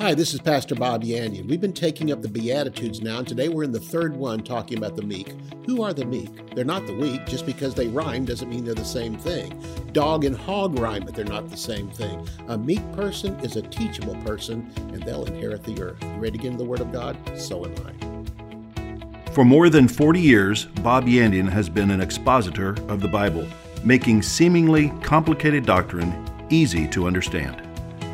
Hi, 0.00 0.14
this 0.14 0.32
is 0.32 0.40
Pastor 0.40 0.74
Bob 0.74 1.04
Yandian. 1.04 1.46
We've 1.46 1.60
been 1.60 1.74
taking 1.74 2.10
up 2.10 2.22
the 2.22 2.28
Beatitudes 2.28 3.02
now, 3.02 3.18
and 3.18 3.28
today 3.28 3.50
we're 3.50 3.64
in 3.64 3.72
the 3.72 3.78
third 3.78 4.16
one 4.16 4.42
talking 4.42 4.78
about 4.78 4.96
the 4.96 5.02
meek. 5.02 5.34
Who 5.66 5.82
are 5.82 5.92
the 5.92 6.06
meek? 6.06 6.54
They're 6.54 6.64
not 6.64 6.86
the 6.86 6.96
weak. 6.96 7.26
Just 7.26 7.44
because 7.44 7.74
they 7.74 7.86
rhyme 7.86 8.24
doesn't 8.24 8.48
mean 8.48 8.64
they're 8.64 8.74
the 8.74 8.82
same 8.82 9.18
thing. 9.18 9.62
Dog 9.92 10.24
and 10.24 10.34
hog 10.34 10.78
rhyme, 10.78 11.04
but 11.04 11.14
they're 11.14 11.26
not 11.26 11.50
the 11.50 11.56
same 11.58 11.90
thing. 11.90 12.26
A 12.48 12.56
meek 12.56 12.80
person 12.92 13.38
is 13.40 13.56
a 13.56 13.62
teachable 13.62 14.14
person, 14.24 14.72
and 14.78 15.02
they'll 15.02 15.26
inherit 15.26 15.64
the 15.64 15.82
earth. 15.82 16.02
You 16.02 16.08
ready 16.12 16.38
to 16.38 16.38
get 16.38 16.52
into 16.52 16.64
the 16.64 16.70
Word 16.70 16.80
of 16.80 16.92
God? 16.92 17.18
So 17.36 17.66
am 17.66 17.74
I. 17.86 19.32
For 19.32 19.44
more 19.44 19.68
than 19.68 19.86
40 19.86 20.18
years, 20.18 20.64
Bob 20.82 21.08
Yandian 21.08 21.50
has 21.50 21.68
been 21.68 21.90
an 21.90 22.00
expositor 22.00 22.70
of 22.88 23.02
the 23.02 23.08
Bible, 23.08 23.46
making 23.84 24.22
seemingly 24.22 24.94
complicated 25.02 25.66
doctrine 25.66 26.26
easy 26.48 26.88
to 26.88 27.06
understand. 27.06 27.69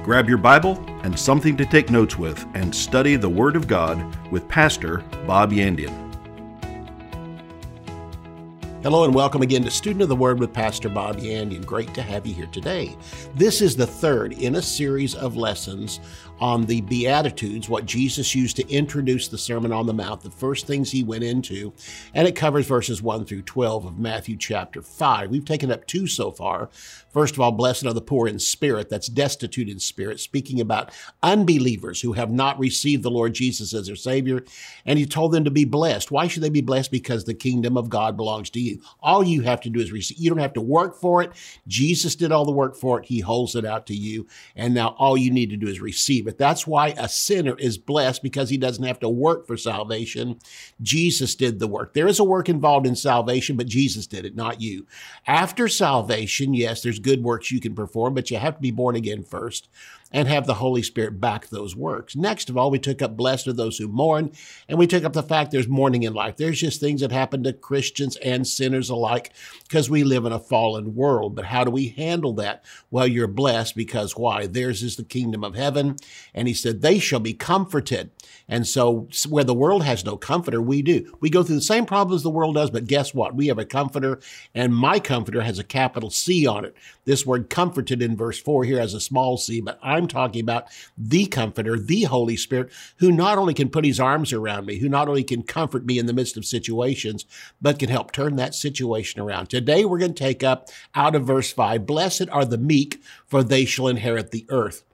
Grab 0.07 0.29
your 0.29 0.39
Bible 0.39 0.79
and 1.03 1.19
something 1.19 1.57
to 1.57 1.67
take 1.67 1.91
notes 1.91 2.17
with 2.17 2.47
and 2.55 2.73
study 2.73 3.17
the 3.17 3.29
Word 3.29 3.57
of 3.57 3.67
God 3.67 4.01
with 4.31 4.49
Pastor 4.49 4.99
Bob 5.27 5.51
Yandian. 5.51 5.93
Hello 8.85 9.03
and 9.03 9.13
welcome 9.13 9.43
again 9.43 9.65
to 9.65 9.71
Student 9.73 10.03
of 10.03 10.09
the 10.09 10.15
Word 10.15 10.39
with 10.39 10.53
Pastor 10.53 10.89
Bob 10.89 11.17
Yandian. 11.17 11.67
Great 11.67 11.93
to 11.95 12.03
have 12.03 12.25
you 12.25 12.33
here 12.33 12.47
today. 12.47 12.97
This 13.35 13.61
is 13.61 13.75
the 13.75 13.85
third 13.85 14.35
in 14.35 14.55
a 14.55 14.63
series 14.63 15.17
of 15.17 15.37
lessons 15.37 15.99
on 16.41 16.67
the 16.67 16.81
Beatitudes, 16.83 17.69
what 17.69 17.87
Jesus 17.87 18.35
used 18.35 18.57
to 18.57 18.69
introduce 18.69 19.29
the 19.29 19.39
Sermon 19.39 19.73
on 19.73 19.87
the 19.87 19.95
Mount, 19.95 20.21
the 20.21 20.31
first 20.31 20.67
things 20.67 20.91
he 20.91 21.03
went 21.03 21.25
into, 21.25 21.73
and 22.15 22.29
it 22.29 22.37
covers 22.37 22.67
verses 22.67 23.03
1 23.03 23.25
through 23.25 23.43
12 23.43 23.87
of 23.87 23.99
Matthew 23.99 24.37
chapter 24.37 24.83
5. 24.83 25.31
We've 25.31 25.45
taken 25.45 25.71
up 25.71 25.87
two 25.87 26.07
so 26.07 26.31
far. 26.31 26.69
First 27.11 27.35
of 27.35 27.41
all, 27.41 27.53
blessed 27.53 27.87
are 27.87 27.95
the 27.95 28.03
poor 28.03 28.29
in 28.29 28.39
spirit, 28.39 28.91
that's 28.91 29.09
destitute 29.09 29.69
in 29.69 29.79
spirit, 29.79 30.21
speaking 30.21 30.61
about 30.61 30.93
unbelievers 31.23 32.03
who 32.03 32.13
have 32.13 32.31
not 32.31 32.59
received 32.59 33.03
the 33.03 33.11
Lord 33.11 33.33
Jesus 33.33 33.73
as 33.73 33.87
their 33.87 33.97
Savior. 33.97 34.45
And 34.85 34.99
he 34.99 35.07
told 35.07 35.33
them 35.33 35.45
to 35.45 35.51
be 35.51 35.65
blessed. 35.65 36.11
Why 36.11 36.29
should 36.29 36.43
they 36.43 36.51
be 36.51 36.61
blessed? 36.61 36.91
Because 36.91 37.25
the 37.25 37.33
kingdom 37.35 37.79
of 37.79 37.89
God 37.89 38.17
belongs 38.17 38.51
to 38.51 38.61
you. 38.61 38.83
All 39.01 39.25
you 39.25 39.41
have 39.43 39.63
to 39.63 39.71
do 39.71 39.81
is 39.81 39.93
receive. 39.93 40.19
You 40.19 40.29
don't 40.29 40.39
have 40.41 40.53
to 40.55 40.61
work 40.61 41.01
for 41.01 41.23
it. 41.23 41.33
Jesus 41.67 42.15
did 42.15 42.33
all 42.33 42.45
the 42.45 42.53
work 42.53 42.77
for 42.77 43.01
it. 43.01 43.07
He 43.07 43.21
holds 43.21 43.55
it 43.55 43.65
out 43.65 43.87
to 43.87 43.95
you. 43.95 44.27
And 44.55 44.75
now 44.75 44.89
all 44.99 45.17
you 45.17 45.31
need 45.31 45.51
to 45.51 45.57
do 45.57 45.69
is 45.69 45.81
receive 45.81 46.26
it. 46.29 46.39
That's 46.39 46.67
why 46.67 46.95
a 46.97 47.09
sinner 47.09 47.57
is 47.59 47.79
blessed 47.79 48.23
because 48.23 48.51
he 48.51 48.57
doesn't 48.57 48.85
have 48.85 49.01
to 49.01 49.09
work 49.09 49.47
for 49.47 49.57
salvation. 49.57 50.39
Jesus 50.83 51.35
did 51.35 51.59
the 51.59 51.67
work. 51.67 51.95
There 51.95 52.09
is 52.09 52.19
a 52.19 52.25
work 52.25 52.49
involved 52.49 52.87
in 52.87 52.97
salvation, 52.97 53.57
but 53.57 53.67
Jesus 53.67 54.07
did 54.07 54.25
it, 54.25 54.35
not 54.37 54.61
you. 54.61 54.87
After 55.27 55.69
salvation, 55.69 56.55
yes, 56.55 56.83
there's 56.83 56.99
good 56.99 57.23
works 57.23 57.51
you 57.51 57.61
can 57.61 57.75
perform, 57.75 58.15
but 58.15 58.31
you 58.31 58.39
have 58.39 58.57
to 58.57 58.63
be 58.63 58.71
born 58.71 58.97
again 58.97 59.23
first 59.23 59.69
and 60.13 60.29
have 60.29 60.47
the 60.47 60.55
Holy 60.55 60.83
Spirit 60.83 61.21
back 61.21 61.49
those 61.49 61.75
works. 61.75 62.17
Next 62.17 62.49
of 62.49 62.57
all, 62.57 62.71
we 62.71 62.79
took 62.79 63.03
up 63.03 63.17
blessed 63.17 63.49
are 63.49 63.53
those 63.53 63.79
who 63.79 63.89
mourn, 63.89 64.33
and 64.69 64.79
we 64.79 64.87
took 64.87 65.05
up 65.05 65.13
the 65.13 65.23
fact 65.23 65.51
there's 65.51 65.69
mourning 65.69 66.05
in 66.05 66.15
life. 66.15 66.37
There's 66.37 66.61
just 66.61 66.81
things 66.81 67.01
that 67.01 67.13
happen 67.13 67.43
to 67.43 67.53
Christians 67.53 68.17
and 68.17 68.47
sinners 68.47 68.91
alike 68.91 69.33
because 69.65 69.91
we 69.91 70.05
live 70.05 70.25
in 70.25 70.33
a 70.33 70.39
fallen 70.39 70.95
world. 70.95 71.35
But 71.35 71.47
how 71.47 71.65
do 71.65 71.71
we 71.71 71.89
handle 71.89 72.33
that? 72.35 72.65
Well, 72.91 73.07
you're 73.07 73.27
blessed 73.27 73.75
because 73.75 74.17
why? 74.17 74.47
Theirs 74.47 74.83
is 74.83 74.97
the 74.97 75.05
kingdom 75.05 75.43
of 75.43 75.55
heaven. 75.55 75.97
And 76.35 76.49
he 76.49 76.55
said, 76.55 76.83
they 76.83 76.99
shall 76.99 77.21
be 77.21 77.35
comforted. 77.35 78.11
And 78.49 78.67
so 78.67 79.09
where 79.29 79.45
the 79.45 79.55
world 79.55 79.83
has 79.85 80.05
no 80.05 80.17
comforter, 80.17 80.63
we 80.63 80.83
do. 80.83 81.17
We 81.21 81.31
go 81.31 81.43
through 81.43 81.57
the 81.57 81.63
same 81.63 81.85
problems 81.85 82.23
the 82.23 82.31
world 82.31 82.55
does, 82.55 82.71
but 82.71 82.87
guess 82.87 83.13
what? 83.13 83.35
We 83.35 83.49
have 83.49 83.59
a 83.59 83.65
comforter, 83.65 84.21
and 84.55 84.75
my 84.75 85.01
comforter 85.01 85.41
has 85.43 85.59
a 85.59 85.65
capital 85.65 86.11
C 86.11 86.47
on 86.47 86.65
it. 86.65 86.77
This 87.05 87.27
word 87.27 87.51
comforted 87.51 88.03
in 88.03 88.17
verse 88.17 88.39
4 88.39 88.65
here 88.65 88.79
has 88.79 88.95
a 88.95 89.01
small 89.01 89.37
c, 89.37 89.61
but 89.61 89.79
I'm 89.83 90.06
talking 90.09 90.41
about 90.41 90.67
the 90.97 91.27
comforter, 91.27 91.79
the 91.79 92.05
Holy 92.05 92.37
Spirit, 92.37 92.71
who 92.99 93.13
not 93.13 93.39
only 93.39 93.55
can 93.55 93.69
put 93.69 93.85
his 93.85 94.01
arms 94.01 94.33
around 94.33 94.67
me, 94.67 94.79
who 94.79 94.89
not 94.89 95.09
only 95.09 95.25
can 95.25 95.43
comfort 95.43 95.85
me 95.85 95.99
in 95.99 96.07
the 96.07 96.13
midst 96.13 96.37
of 96.37 96.45
situations, 96.45 97.25
but 97.61 97.79
can 97.79 97.89
help 97.89 98.13
turn 98.13 98.37
that 98.37 98.55
situation 98.55 99.21
around. 99.21 99.49
Today 99.49 99.85
we're 99.85 99.99
going 99.99 100.15
to 100.15 100.25
take 100.25 100.43
up 100.43 100.69
out 100.95 101.15
of 101.15 101.27
verse 101.27 101.53
5 101.53 101.87
Blessed 101.87 102.29
are 102.31 102.45
the 102.45 102.59
meek, 102.59 103.01
for 103.27 103.43
they 103.43 103.65
shall 103.65 103.89
inherit 103.89 104.31
the 104.31 104.47
earth. 104.49 104.86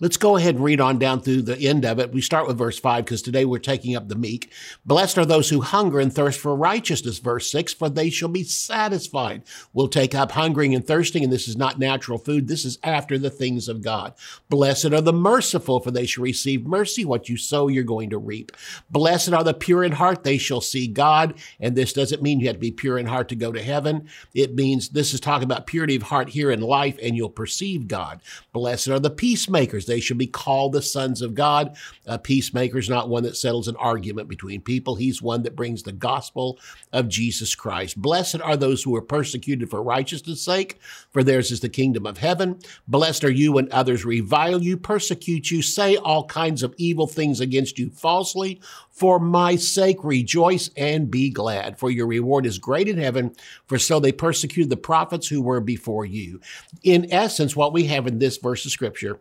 Let's 0.00 0.16
go 0.16 0.36
ahead 0.36 0.54
and 0.56 0.64
read 0.64 0.80
on 0.80 0.98
down 0.98 1.20
through 1.20 1.42
the 1.42 1.58
end 1.58 1.84
of 1.84 1.98
it. 1.98 2.12
We 2.12 2.20
start 2.20 2.46
with 2.46 2.58
verse 2.58 2.78
5 2.78 3.04
because 3.04 3.22
today 3.22 3.44
we're 3.44 3.58
taking 3.58 3.96
up 3.96 4.08
the 4.08 4.14
meek. 4.14 4.52
Blessed 4.84 5.18
are 5.18 5.24
those 5.24 5.50
who 5.50 5.60
hunger 5.60 6.00
and 6.00 6.12
thirst 6.12 6.40
for 6.40 6.54
righteousness, 6.54 7.18
verse 7.18 7.50
6, 7.50 7.74
for 7.74 7.88
they 7.88 8.10
shall 8.10 8.28
be 8.28 8.44
satisfied. 8.44 9.42
We'll 9.72 9.88
take 9.88 10.14
up 10.14 10.32
hungering 10.32 10.74
and 10.74 10.86
thirsting, 10.86 11.24
and 11.24 11.32
this 11.32 11.48
is 11.48 11.56
not 11.56 11.78
natural 11.78 12.18
food. 12.18 12.48
This 12.48 12.64
is 12.64 12.78
after 12.82 13.18
the 13.18 13.30
things 13.30 13.68
of 13.68 13.82
God. 13.82 14.14
Blessed 14.48 14.86
are 14.86 15.00
the 15.00 15.12
merciful, 15.12 15.80
for 15.80 15.90
they 15.90 16.06
shall 16.06 16.24
receive 16.24 16.66
mercy. 16.66 17.04
What 17.04 17.28
you 17.28 17.36
sow, 17.36 17.68
you're 17.68 17.84
going 17.84 18.10
to 18.10 18.18
reap. 18.18 18.52
Blessed 18.90 19.32
are 19.32 19.44
the 19.44 19.54
pure 19.54 19.84
in 19.84 19.92
heart, 19.92 20.24
they 20.24 20.38
shall 20.38 20.60
see 20.60 20.86
God. 20.86 21.34
And 21.60 21.76
this 21.76 21.92
doesn't 21.92 22.22
mean 22.22 22.40
you 22.40 22.46
have 22.46 22.56
to 22.56 22.60
be 22.60 22.70
pure 22.70 22.98
in 22.98 23.06
heart 23.06 23.28
to 23.28 23.36
go 23.36 23.52
to 23.52 23.62
heaven. 23.62 24.08
It 24.34 24.54
means 24.54 24.88
this 24.88 25.14
is 25.14 25.20
talking 25.20 25.44
about 25.44 25.66
purity 25.66 25.96
of 25.96 26.02
heart 26.02 26.30
here 26.30 26.50
in 26.50 26.60
life, 26.60 26.98
and 27.02 27.16
you'll 27.16 27.30
perceive 27.30 27.88
God. 27.88 28.20
Blessed 28.52 28.88
are 28.88 28.98
the 28.98 29.10
peacemakers 29.10 29.67
they 29.72 30.00
should 30.00 30.18
be 30.18 30.26
called 30.26 30.72
the 30.72 30.82
sons 30.82 31.22
of 31.22 31.34
God. 31.34 31.76
A 32.06 32.18
peacemaker 32.18 32.78
is 32.78 32.88
not 32.88 33.08
one 33.08 33.22
that 33.24 33.36
settles 33.36 33.68
an 33.68 33.76
argument 33.76 34.28
between 34.28 34.60
people. 34.60 34.96
He's 34.96 35.22
one 35.22 35.42
that 35.42 35.56
brings 35.56 35.82
the 35.82 35.92
gospel 35.92 36.58
of 36.92 37.08
Jesus 37.08 37.54
Christ. 37.54 38.00
Blessed 38.00 38.40
are 38.40 38.56
those 38.56 38.82
who 38.82 38.94
are 38.96 39.02
persecuted 39.02 39.70
for 39.70 39.82
righteousness' 39.82 40.42
sake, 40.42 40.78
for 41.10 41.22
theirs 41.22 41.50
is 41.50 41.60
the 41.60 41.68
kingdom 41.68 42.06
of 42.06 42.18
heaven. 42.18 42.58
Blessed 42.86 43.24
are 43.24 43.30
you 43.30 43.52
when 43.52 43.70
others 43.72 44.04
revile 44.04 44.62
you, 44.62 44.76
persecute 44.76 45.50
you, 45.50 45.62
say 45.62 45.96
all 45.96 46.24
kinds 46.24 46.62
of 46.62 46.74
evil 46.78 47.06
things 47.06 47.40
against 47.40 47.78
you 47.78 47.90
falsely. 47.90 48.60
For 48.90 49.20
my 49.20 49.54
sake, 49.54 50.02
rejoice 50.02 50.70
and 50.76 51.08
be 51.08 51.30
glad, 51.30 51.78
for 51.78 51.88
your 51.88 52.08
reward 52.08 52.46
is 52.46 52.58
great 52.58 52.88
in 52.88 52.98
heaven, 52.98 53.32
for 53.66 53.78
so 53.78 54.00
they 54.00 54.10
persecuted 54.10 54.70
the 54.70 54.76
prophets 54.76 55.28
who 55.28 55.40
were 55.40 55.60
before 55.60 56.04
you. 56.04 56.40
In 56.82 57.12
essence, 57.12 57.54
what 57.54 57.72
we 57.72 57.84
have 57.84 58.08
in 58.08 58.18
this 58.18 58.38
verse 58.38 58.64
of 58.64 58.72
scripture 58.72 59.20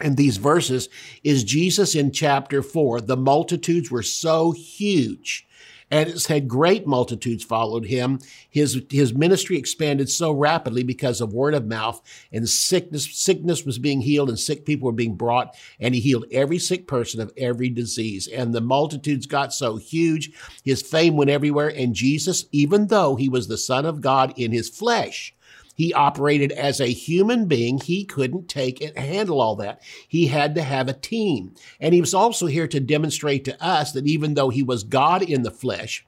and 0.00 0.16
these 0.16 0.36
verses 0.36 0.88
is 1.24 1.44
Jesus 1.44 1.94
in 1.94 2.12
chapter 2.12 2.62
four. 2.62 3.00
The 3.00 3.16
multitudes 3.16 3.90
were 3.90 4.02
so 4.02 4.52
huge 4.52 5.46
and 5.90 6.08
it 6.08 6.18
said 6.18 6.48
great 6.48 6.86
multitudes 6.86 7.44
followed 7.44 7.86
him. 7.86 8.18
His, 8.50 8.82
his 8.90 9.14
ministry 9.14 9.56
expanded 9.56 10.10
so 10.10 10.32
rapidly 10.32 10.82
because 10.82 11.20
of 11.20 11.32
word 11.32 11.54
of 11.54 11.66
mouth 11.66 12.02
and 12.32 12.48
sickness, 12.48 13.08
sickness 13.16 13.64
was 13.64 13.78
being 13.78 14.00
healed 14.00 14.28
and 14.28 14.38
sick 14.38 14.66
people 14.66 14.86
were 14.86 14.92
being 14.92 15.14
brought 15.14 15.56
and 15.78 15.94
he 15.94 16.00
healed 16.00 16.26
every 16.32 16.58
sick 16.58 16.88
person 16.88 17.20
of 17.20 17.32
every 17.36 17.68
disease. 17.68 18.26
And 18.26 18.52
the 18.52 18.60
multitudes 18.60 19.26
got 19.26 19.52
so 19.52 19.76
huge. 19.76 20.32
His 20.64 20.82
fame 20.82 21.16
went 21.16 21.30
everywhere. 21.30 21.68
And 21.68 21.94
Jesus, 21.94 22.46
even 22.50 22.88
though 22.88 23.14
he 23.14 23.28
was 23.28 23.46
the 23.46 23.58
son 23.58 23.86
of 23.86 24.00
God 24.00 24.34
in 24.36 24.50
his 24.50 24.68
flesh, 24.68 25.35
he 25.76 25.92
operated 25.92 26.52
as 26.52 26.80
a 26.80 26.86
human 26.86 27.46
being. 27.46 27.78
He 27.78 28.04
couldn't 28.04 28.48
take 28.48 28.80
and 28.80 28.96
handle 28.96 29.42
all 29.42 29.56
that. 29.56 29.82
He 30.08 30.26
had 30.26 30.54
to 30.54 30.62
have 30.62 30.88
a 30.88 30.94
team. 30.94 31.54
And 31.78 31.92
he 31.92 32.00
was 32.00 32.14
also 32.14 32.46
here 32.46 32.66
to 32.66 32.80
demonstrate 32.80 33.44
to 33.44 33.62
us 33.62 33.92
that 33.92 34.06
even 34.06 34.34
though 34.34 34.48
he 34.48 34.62
was 34.62 34.84
God 34.84 35.22
in 35.22 35.42
the 35.42 35.50
flesh, 35.50 36.06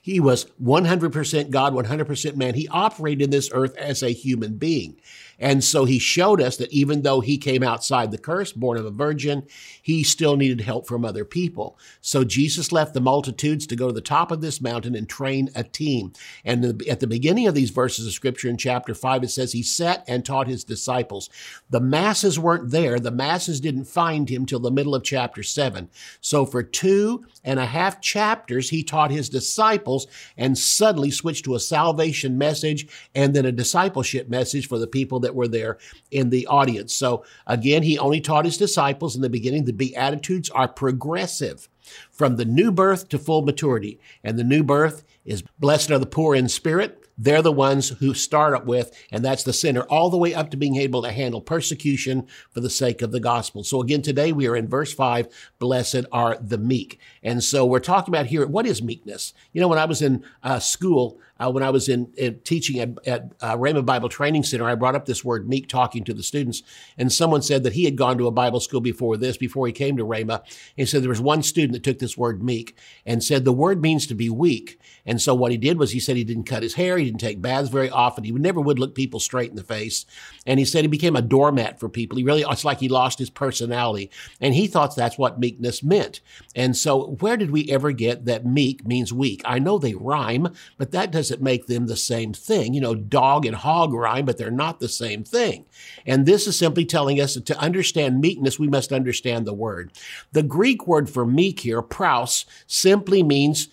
he 0.00 0.18
was 0.18 0.46
100% 0.62 1.50
God, 1.50 1.74
100% 1.74 2.36
man. 2.36 2.54
He 2.54 2.68
operated 2.68 3.22
in 3.22 3.30
this 3.30 3.50
earth 3.52 3.76
as 3.76 4.02
a 4.02 4.10
human 4.10 4.56
being. 4.56 4.96
And 5.38 5.62
so 5.62 5.84
he 5.84 5.98
showed 5.98 6.40
us 6.40 6.56
that 6.56 6.72
even 6.72 7.02
though 7.02 7.20
he 7.20 7.38
came 7.38 7.62
outside 7.62 8.10
the 8.10 8.18
curse, 8.18 8.52
born 8.52 8.76
of 8.76 8.84
a 8.84 8.90
virgin, 8.90 9.46
he 9.80 10.02
still 10.02 10.36
needed 10.36 10.60
help 10.60 10.88
from 10.88 11.04
other 11.04 11.24
people. 11.24 11.78
So 12.00 12.24
Jesus 12.24 12.72
left 12.72 12.94
the 12.94 13.00
multitudes 13.00 13.66
to 13.68 13.76
go 13.76 13.88
to 13.88 13.92
the 13.92 14.00
top 14.00 14.30
of 14.30 14.40
this 14.40 14.60
mountain 14.60 14.94
and 14.94 15.08
train 15.08 15.50
a 15.54 15.62
team. 15.62 16.12
And 16.44 16.82
at 16.88 17.00
the 17.00 17.06
beginning 17.06 17.46
of 17.46 17.54
these 17.54 17.70
verses 17.70 18.06
of 18.06 18.12
scripture 18.12 18.48
in 18.48 18.56
chapter 18.56 18.94
five, 18.94 19.22
it 19.22 19.28
says 19.28 19.52
he 19.52 19.62
sat 19.62 20.04
and 20.08 20.24
taught 20.24 20.48
his 20.48 20.64
disciples. 20.64 21.30
The 21.70 21.80
masses 21.80 22.38
weren't 22.38 22.70
there. 22.70 22.98
The 22.98 23.10
masses 23.10 23.60
didn't 23.60 23.84
find 23.84 24.28
him 24.28 24.44
till 24.44 24.60
the 24.60 24.70
middle 24.70 24.94
of 24.94 25.04
chapter 25.04 25.42
seven. 25.42 25.88
So 26.20 26.44
for 26.46 26.62
two 26.62 27.24
and 27.44 27.60
a 27.60 27.66
half 27.66 28.00
chapters, 28.00 28.70
he 28.70 28.82
taught 28.82 29.10
his 29.10 29.28
disciples 29.28 30.06
and 30.36 30.58
suddenly 30.58 31.10
switched 31.10 31.44
to 31.44 31.54
a 31.54 31.60
salvation 31.60 32.36
message 32.36 32.88
and 33.14 33.34
then 33.34 33.46
a 33.46 33.52
discipleship 33.52 34.28
message 34.28 34.66
for 34.68 34.78
the 34.78 34.86
people 34.86 35.20
that 35.20 35.27
that 35.28 35.34
were 35.34 35.48
there 35.48 35.76
in 36.10 36.30
the 36.30 36.46
audience. 36.46 36.94
So 36.94 37.22
again, 37.46 37.82
he 37.82 37.98
only 37.98 38.20
taught 38.20 38.46
his 38.46 38.56
disciples 38.56 39.14
in 39.14 39.20
the 39.20 39.28
beginning. 39.28 39.66
The 39.66 39.72
Beatitudes 39.72 40.48
are 40.50 40.68
progressive 40.68 41.68
from 42.10 42.36
the 42.36 42.46
new 42.46 42.72
birth 42.72 43.08
to 43.10 43.18
full 43.18 43.42
maturity. 43.42 44.00
And 44.24 44.38
the 44.38 44.44
new 44.44 44.62
birth 44.62 45.04
is 45.24 45.42
blessed 45.58 45.90
are 45.90 45.98
the 45.98 46.06
poor 46.06 46.34
in 46.34 46.48
spirit. 46.48 47.04
They're 47.20 47.42
the 47.42 47.50
ones 47.50 47.88
who 47.88 48.14
start 48.14 48.54
up 48.54 48.64
with, 48.64 48.96
and 49.10 49.24
that's 49.24 49.42
the 49.42 49.52
sinner, 49.52 49.82
all 49.82 50.08
the 50.08 50.16
way 50.16 50.34
up 50.34 50.50
to 50.50 50.56
being 50.56 50.76
able 50.76 51.02
to 51.02 51.10
handle 51.10 51.40
persecution 51.40 52.28
for 52.52 52.60
the 52.60 52.70
sake 52.70 53.02
of 53.02 53.10
the 53.10 53.18
gospel. 53.18 53.64
So 53.64 53.82
again, 53.82 54.02
today 54.02 54.30
we 54.32 54.46
are 54.46 54.54
in 54.54 54.68
verse 54.68 54.94
five, 54.94 55.26
blessed 55.58 56.04
are 56.12 56.38
the 56.40 56.58
meek. 56.58 57.00
And 57.24 57.42
so 57.42 57.66
we're 57.66 57.80
talking 57.80 58.14
about 58.14 58.26
here, 58.26 58.46
what 58.46 58.66
is 58.66 58.80
meekness? 58.82 59.34
You 59.52 59.60
know, 59.60 59.66
when 59.66 59.80
I 59.80 59.86
was 59.86 60.00
in 60.00 60.24
uh, 60.44 60.60
school, 60.60 61.18
uh, 61.38 61.50
when 61.50 61.62
I 61.62 61.70
was 61.70 61.88
in, 61.88 62.12
in 62.16 62.40
teaching 62.40 62.80
at, 62.80 62.90
at 63.06 63.32
uh, 63.40 63.56
Rhema 63.56 63.84
Bible 63.84 64.08
Training 64.08 64.42
Center, 64.42 64.64
I 64.64 64.74
brought 64.74 64.94
up 64.94 65.06
this 65.06 65.24
word 65.24 65.48
meek 65.48 65.68
talking 65.68 66.04
to 66.04 66.14
the 66.14 66.22
students. 66.22 66.62
And 66.96 67.12
someone 67.12 67.42
said 67.42 67.62
that 67.62 67.74
he 67.74 67.84
had 67.84 67.96
gone 67.96 68.18
to 68.18 68.26
a 68.26 68.32
Bible 68.32 68.60
school 68.60 68.80
before 68.80 69.16
this, 69.16 69.36
before 69.36 69.66
he 69.66 69.72
came 69.72 69.96
to 69.96 70.04
Rhema. 70.04 70.42
He 70.76 70.84
said 70.84 71.02
there 71.02 71.08
was 71.08 71.20
one 71.20 71.42
student 71.42 71.72
that 71.72 71.84
took 71.84 71.98
this 71.98 72.16
word 72.16 72.42
meek 72.42 72.76
and 73.06 73.22
said 73.22 73.44
the 73.44 73.52
word 73.52 73.80
means 73.80 74.06
to 74.08 74.14
be 74.14 74.30
weak. 74.30 74.80
And 75.06 75.22
so 75.22 75.34
what 75.34 75.52
he 75.52 75.56
did 75.56 75.78
was 75.78 75.92
he 75.92 76.00
said 76.00 76.16
he 76.16 76.24
didn't 76.24 76.44
cut 76.44 76.62
his 76.62 76.74
hair, 76.74 76.98
he 76.98 77.04
didn't 77.04 77.20
take 77.20 77.40
baths 77.40 77.70
very 77.70 77.88
often, 77.88 78.24
he 78.24 78.32
never 78.32 78.60
would 78.60 78.78
look 78.78 78.94
people 78.94 79.20
straight 79.20 79.50
in 79.50 79.56
the 79.56 79.62
face. 79.62 80.04
And 80.44 80.58
he 80.58 80.64
said 80.64 80.82
he 80.82 80.88
became 80.88 81.16
a 81.16 81.22
doormat 81.22 81.80
for 81.80 81.88
people. 81.88 82.18
He 82.18 82.24
really, 82.24 82.44
it's 82.48 82.64
like 82.64 82.80
he 82.80 82.88
lost 82.88 83.18
his 83.18 83.30
personality. 83.30 84.10
And 84.40 84.54
he 84.54 84.66
thought 84.66 84.94
that's 84.94 85.18
what 85.18 85.40
meekness 85.40 85.82
meant. 85.82 86.20
And 86.54 86.76
so 86.76 87.16
where 87.20 87.36
did 87.36 87.50
we 87.50 87.70
ever 87.70 87.92
get 87.92 88.24
that 88.24 88.44
meek 88.44 88.86
means 88.86 89.12
weak? 89.12 89.42
I 89.44 89.58
know 89.58 89.78
they 89.78 89.94
rhyme, 89.94 90.48
but 90.76 90.90
that 90.92 91.10
doesn't 91.28 91.42
make 91.42 91.66
them 91.66 91.86
the 91.86 91.96
same 91.96 92.32
thing. 92.32 92.74
You 92.74 92.80
know, 92.80 92.94
dog 92.94 93.44
and 93.44 93.54
hog 93.54 93.92
rhyme, 93.92 94.24
but 94.24 94.38
they're 94.38 94.50
not 94.50 94.80
the 94.80 94.88
same 94.88 95.24
thing. 95.24 95.66
And 96.06 96.26
this 96.26 96.46
is 96.46 96.58
simply 96.58 96.84
telling 96.84 97.20
us 97.20 97.34
that 97.34 97.46
to 97.46 97.58
understand 97.58 98.20
meekness, 98.20 98.58
we 98.58 98.68
must 98.68 98.92
understand 98.92 99.46
the 99.46 99.54
word. 99.54 99.92
The 100.32 100.42
Greek 100.42 100.86
word 100.86 101.10
for 101.10 101.26
meek 101.26 101.60
here, 101.60 101.82
praus, 101.82 102.46
simply 102.66 103.22
means 103.22 103.68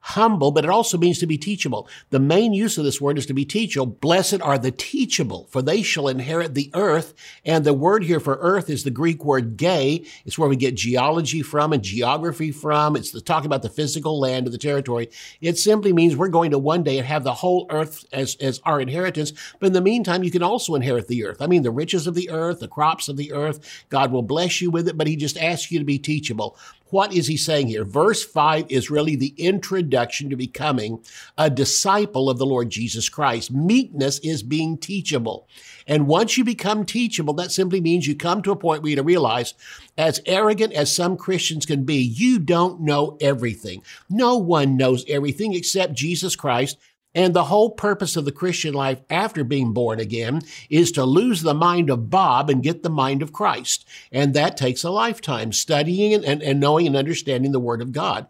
humble, 0.00 0.50
but 0.50 0.64
it 0.64 0.70
also 0.70 0.98
means 0.98 1.18
to 1.18 1.26
be 1.26 1.38
teachable. 1.38 1.88
The 2.10 2.18
main 2.18 2.52
use 2.52 2.78
of 2.78 2.84
this 2.84 3.00
word 3.00 3.18
is 3.18 3.26
to 3.26 3.34
be 3.34 3.44
teachable. 3.44 3.86
Blessed 3.86 4.40
are 4.40 4.58
the 4.58 4.70
teachable, 4.70 5.46
for 5.50 5.62
they 5.62 5.82
shall 5.82 6.08
inherit 6.08 6.54
the 6.54 6.70
earth. 6.74 7.14
And 7.44 7.64
the 7.64 7.74
word 7.74 8.04
here 8.04 8.20
for 8.20 8.38
earth 8.40 8.70
is 8.70 8.84
the 8.84 8.90
Greek 8.90 9.24
word 9.24 9.56
gay. 9.56 10.04
It's 10.24 10.38
where 10.38 10.48
we 10.48 10.56
get 10.56 10.74
geology 10.74 11.42
from 11.42 11.72
and 11.72 11.82
geography 11.82 12.50
from. 12.50 12.96
It's 12.96 13.10
the 13.10 13.20
talk 13.20 13.44
about 13.44 13.62
the 13.62 13.68
physical 13.68 14.18
land 14.18 14.46
of 14.46 14.52
the 14.52 14.58
territory. 14.58 15.10
It 15.40 15.58
simply 15.58 15.92
means 15.92 16.16
we're 16.16 16.28
going 16.28 16.50
to 16.52 16.58
one 16.58 16.82
day 16.82 16.96
have 16.96 17.24
the 17.24 17.34
whole 17.34 17.66
earth 17.70 18.06
as, 18.12 18.36
as 18.36 18.60
our 18.64 18.80
inheritance. 18.80 19.32
But 19.58 19.68
in 19.68 19.72
the 19.74 19.80
meantime, 19.80 20.24
you 20.24 20.30
can 20.30 20.42
also 20.42 20.74
inherit 20.74 21.08
the 21.08 21.24
earth. 21.24 21.42
I 21.42 21.46
mean, 21.46 21.62
the 21.62 21.70
riches 21.70 22.06
of 22.06 22.14
the 22.14 22.30
earth, 22.30 22.60
the 22.60 22.68
crops 22.68 23.08
of 23.08 23.16
the 23.16 23.32
earth. 23.32 23.84
God 23.90 24.12
will 24.12 24.22
bless 24.22 24.60
you 24.60 24.70
with 24.70 24.88
it, 24.88 24.96
but 24.96 25.06
he 25.06 25.16
just 25.16 25.36
asks 25.36 25.70
you 25.70 25.78
to 25.78 25.84
be 25.84 25.98
teachable. 25.98 26.56
What 26.90 27.14
is 27.14 27.26
he 27.26 27.36
saying 27.36 27.68
here? 27.68 27.84
Verse 27.84 28.24
5 28.24 28.66
is 28.68 28.90
really 28.90 29.16
the 29.16 29.34
introduction 29.38 30.30
to 30.30 30.36
becoming 30.36 31.04
a 31.38 31.48
disciple 31.48 32.28
of 32.28 32.38
the 32.38 32.46
Lord 32.46 32.70
Jesus 32.70 33.08
Christ. 33.08 33.50
Meekness 33.50 34.18
is 34.20 34.42
being 34.42 34.76
teachable. 34.76 35.48
And 35.86 36.06
once 36.06 36.36
you 36.36 36.44
become 36.44 36.84
teachable, 36.84 37.34
that 37.34 37.52
simply 37.52 37.80
means 37.80 38.06
you 38.06 38.14
come 38.14 38.42
to 38.42 38.52
a 38.52 38.56
point 38.56 38.82
where 38.82 38.92
you 38.92 39.02
realize, 39.02 39.54
as 39.96 40.20
arrogant 40.26 40.72
as 40.72 40.94
some 40.94 41.16
Christians 41.16 41.66
can 41.66 41.84
be, 41.84 41.96
you 41.96 42.38
don't 42.38 42.80
know 42.80 43.16
everything. 43.20 43.82
No 44.08 44.36
one 44.36 44.76
knows 44.76 45.04
everything 45.08 45.54
except 45.54 45.94
Jesus 45.94 46.36
Christ 46.36 46.76
and 47.14 47.34
the 47.34 47.44
whole 47.44 47.70
purpose 47.70 48.16
of 48.16 48.24
the 48.24 48.32
Christian 48.32 48.74
life 48.74 49.00
after 49.10 49.44
being 49.44 49.72
born 49.72 50.00
again 50.00 50.42
is 50.68 50.92
to 50.92 51.04
lose 51.04 51.42
the 51.42 51.54
mind 51.54 51.90
of 51.90 52.10
Bob 52.10 52.50
and 52.50 52.62
get 52.62 52.82
the 52.82 52.90
mind 52.90 53.22
of 53.22 53.32
Christ. 53.32 53.86
And 54.12 54.34
that 54.34 54.56
takes 54.56 54.84
a 54.84 54.90
lifetime 54.90 55.52
studying 55.52 56.14
and, 56.14 56.24
and, 56.24 56.42
and 56.42 56.60
knowing 56.60 56.86
and 56.86 56.96
understanding 56.96 57.52
the 57.52 57.60
Word 57.60 57.82
of 57.82 57.92
God. 57.92 58.26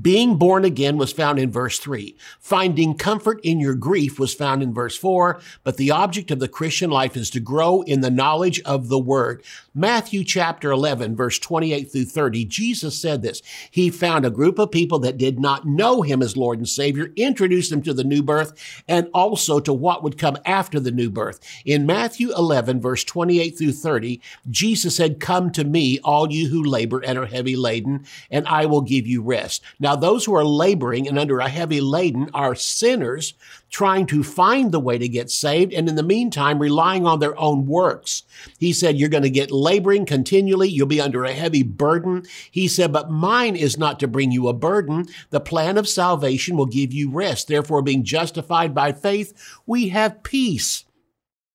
Being 0.00 0.38
born 0.38 0.64
again 0.64 0.96
was 0.96 1.12
found 1.12 1.38
in 1.38 1.52
verse 1.52 1.78
3. 1.78 2.16
Finding 2.40 2.96
comfort 2.96 3.38
in 3.44 3.60
your 3.60 3.76
grief 3.76 4.18
was 4.18 4.34
found 4.34 4.60
in 4.60 4.74
verse 4.74 4.96
4. 4.96 5.40
But 5.62 5.76
the 5.76 5.92
object 5.92 6.32
of 6.32 6.40
the 6.40 6.48
Christian 6.48 6.90
life 6.90 7.16
is 7.16 7.30
to 7.30 7.38
grow 7.38 7.82
in 7.82 8.00
the 8.00 8.10
knowledge 8.10 8.60
of 8.62 8.88
the 8.88 8.98
Word. 8.98 9.44
Matthew 9.72 10.24
chapter 10.24 10.72
11, 10.72 11.14
verse 11.14 11.38
28 11.38 11.92
through 11.92 12.04
30, 12.06 12.44
Jesus 12.44 13.00
said 13.00 13.22
this. 13.22 13.40
He 13.70 13.88
found 13.88 14.26
a 14.26 14.30
group 14.30 14.58
of 14.58 14.72
people 14.72 14.98
that 15.00 15.16
did 15.16 15.38
not 15.38 15.64
know 15.64 16.02
Him 16.02 16.22
as 16.22 16.36
Lord 16.36 16.58
and 16.58 16.68
Savior, 16.68 17.12
introduced 17.14 17.70
them 17.70 17.82
to 17.82 17.94
the 17.94 18.04
new 18.04 18.22
birth, 18.22 18.82
and 18.88 19.08
also 19.14 19.60
to 19.60 19.72
what 19.72 20.02
would 20.02 20.18
come 20.18 20.36
after 20.44 20.80
the 20.80 20.90
new 20.90 21.10
birth. 21.10 21.38
In 21.64 21.86
Matthew 21.86 22.32
11, 22.36 22.80
verse 22.80 23.04
28 23.04 23.56
through 23.56 23.72
30, 23.72 24.20
Jesus 24.50 24.96
said, 24.96 25.20
Come 25.20 25.52
to 25.52 25.62
me, 25.62 26.00
all 26.02 26.32
you 26.32 26.48
who 26.48 26.64
labor 26.64 26.98
and 27.04 27.16
are 27.16 27.26
heavy 27.26 27.54
laden, 27.54 28.04
and 28.28 28.46
I 28.48 28.66
will 28.66 28.80
give 28.80 29.06
you 29.06 29.22
rest. 29.22 29.62
Now, 29.84 29.96
those 29.96 30.24
who 30.24 30.34
are 30.34 30.46
laboring 30.46 31.06
and 31.06 31.18
under 31.18 31.40
a 31.40 31.48
heavy 31.50 31.82
laden 31.82 32.30
are 32.32 32.54
sinners 32.54 33.34
trying 33.68 34.06
to 34.06 34.24
find 34.24 34.72
the 34.72 34.80
way 34.80 34.96
to 34.96 35.06
get 35.06 35.30
saved 35.30 35.74
and 35.74 35.86
in 35.86 35.94
the 35.94 36.02
meantime 36.02 36.58
relying 36.58 37.04
on 37.04 37.18
their 37.18 37.38
own 37.38 37.66
works. 37.66 38.22
He 38.58 38.72
said, 38.72 38.96
You're 38.96 39.10
going 39.10 39.24
to 39.24 39.28
get 39.28 39.50
laboring 39.50 40.06
continually. 40.06 40.70
You'll 40.70 40.86
be 40.86 41.02
under 41.02 41.24
a 41.24 41.34
heavy 41.34 41.62
burden. 41.62 42.22
He 42.50 42.66
said, 42.66 42.94
But 42.94 43.10
mine 43.10 43.56
is 43.56 43.76
not 43.76 44.00
to 44.00 44.08
bring 44.08 44.32
you 44.32 44.48
a 44.48 44.54
burden. 44.54 45.04
The 45.28 45.38
plan 45.38 45.76
of 45.76 45.86
salvation 45.86 46.56
will 46.56 46.64
give 46.64 46.94
you 46.94 47.10
rest. 47.10 47.48
Therefore, 47.48 47.82
being 47.82 48.04
justified 48.04 48.74
by 48.74 48.92
faith, 48.92 49.34
we 49.66 49.90
have 49.90 50.22
peace 50.22 50.86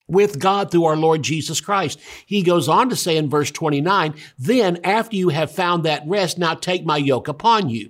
with 0.07 0.37
God 0.37 0.69
through 0.69 0.85
our 0.85 0.97
Lord 0.97 1.23
Jesus 1.23 1.59
Christ. 1.61 1.99
He 2.27 2.43
goes 2.43 2.69
on 2.69 2.89
to 2.89 2.95
say 2.95 3.17
in 3.17 3.27
verse 3.27 3.49
29, 3.49 4.13
then 4.37 4.79
after 4.83 5.15
you 5.15 5.29
have 5.29 5.51
found 5.51 5.83
that 5.83 6.03
rest, 6.05 6.37
now 6.37 6.53
take 6.53 6.85
my 6.85 6.97
yoke 6.97 7.27
upon 7.27 7.69
you 7.69 7.89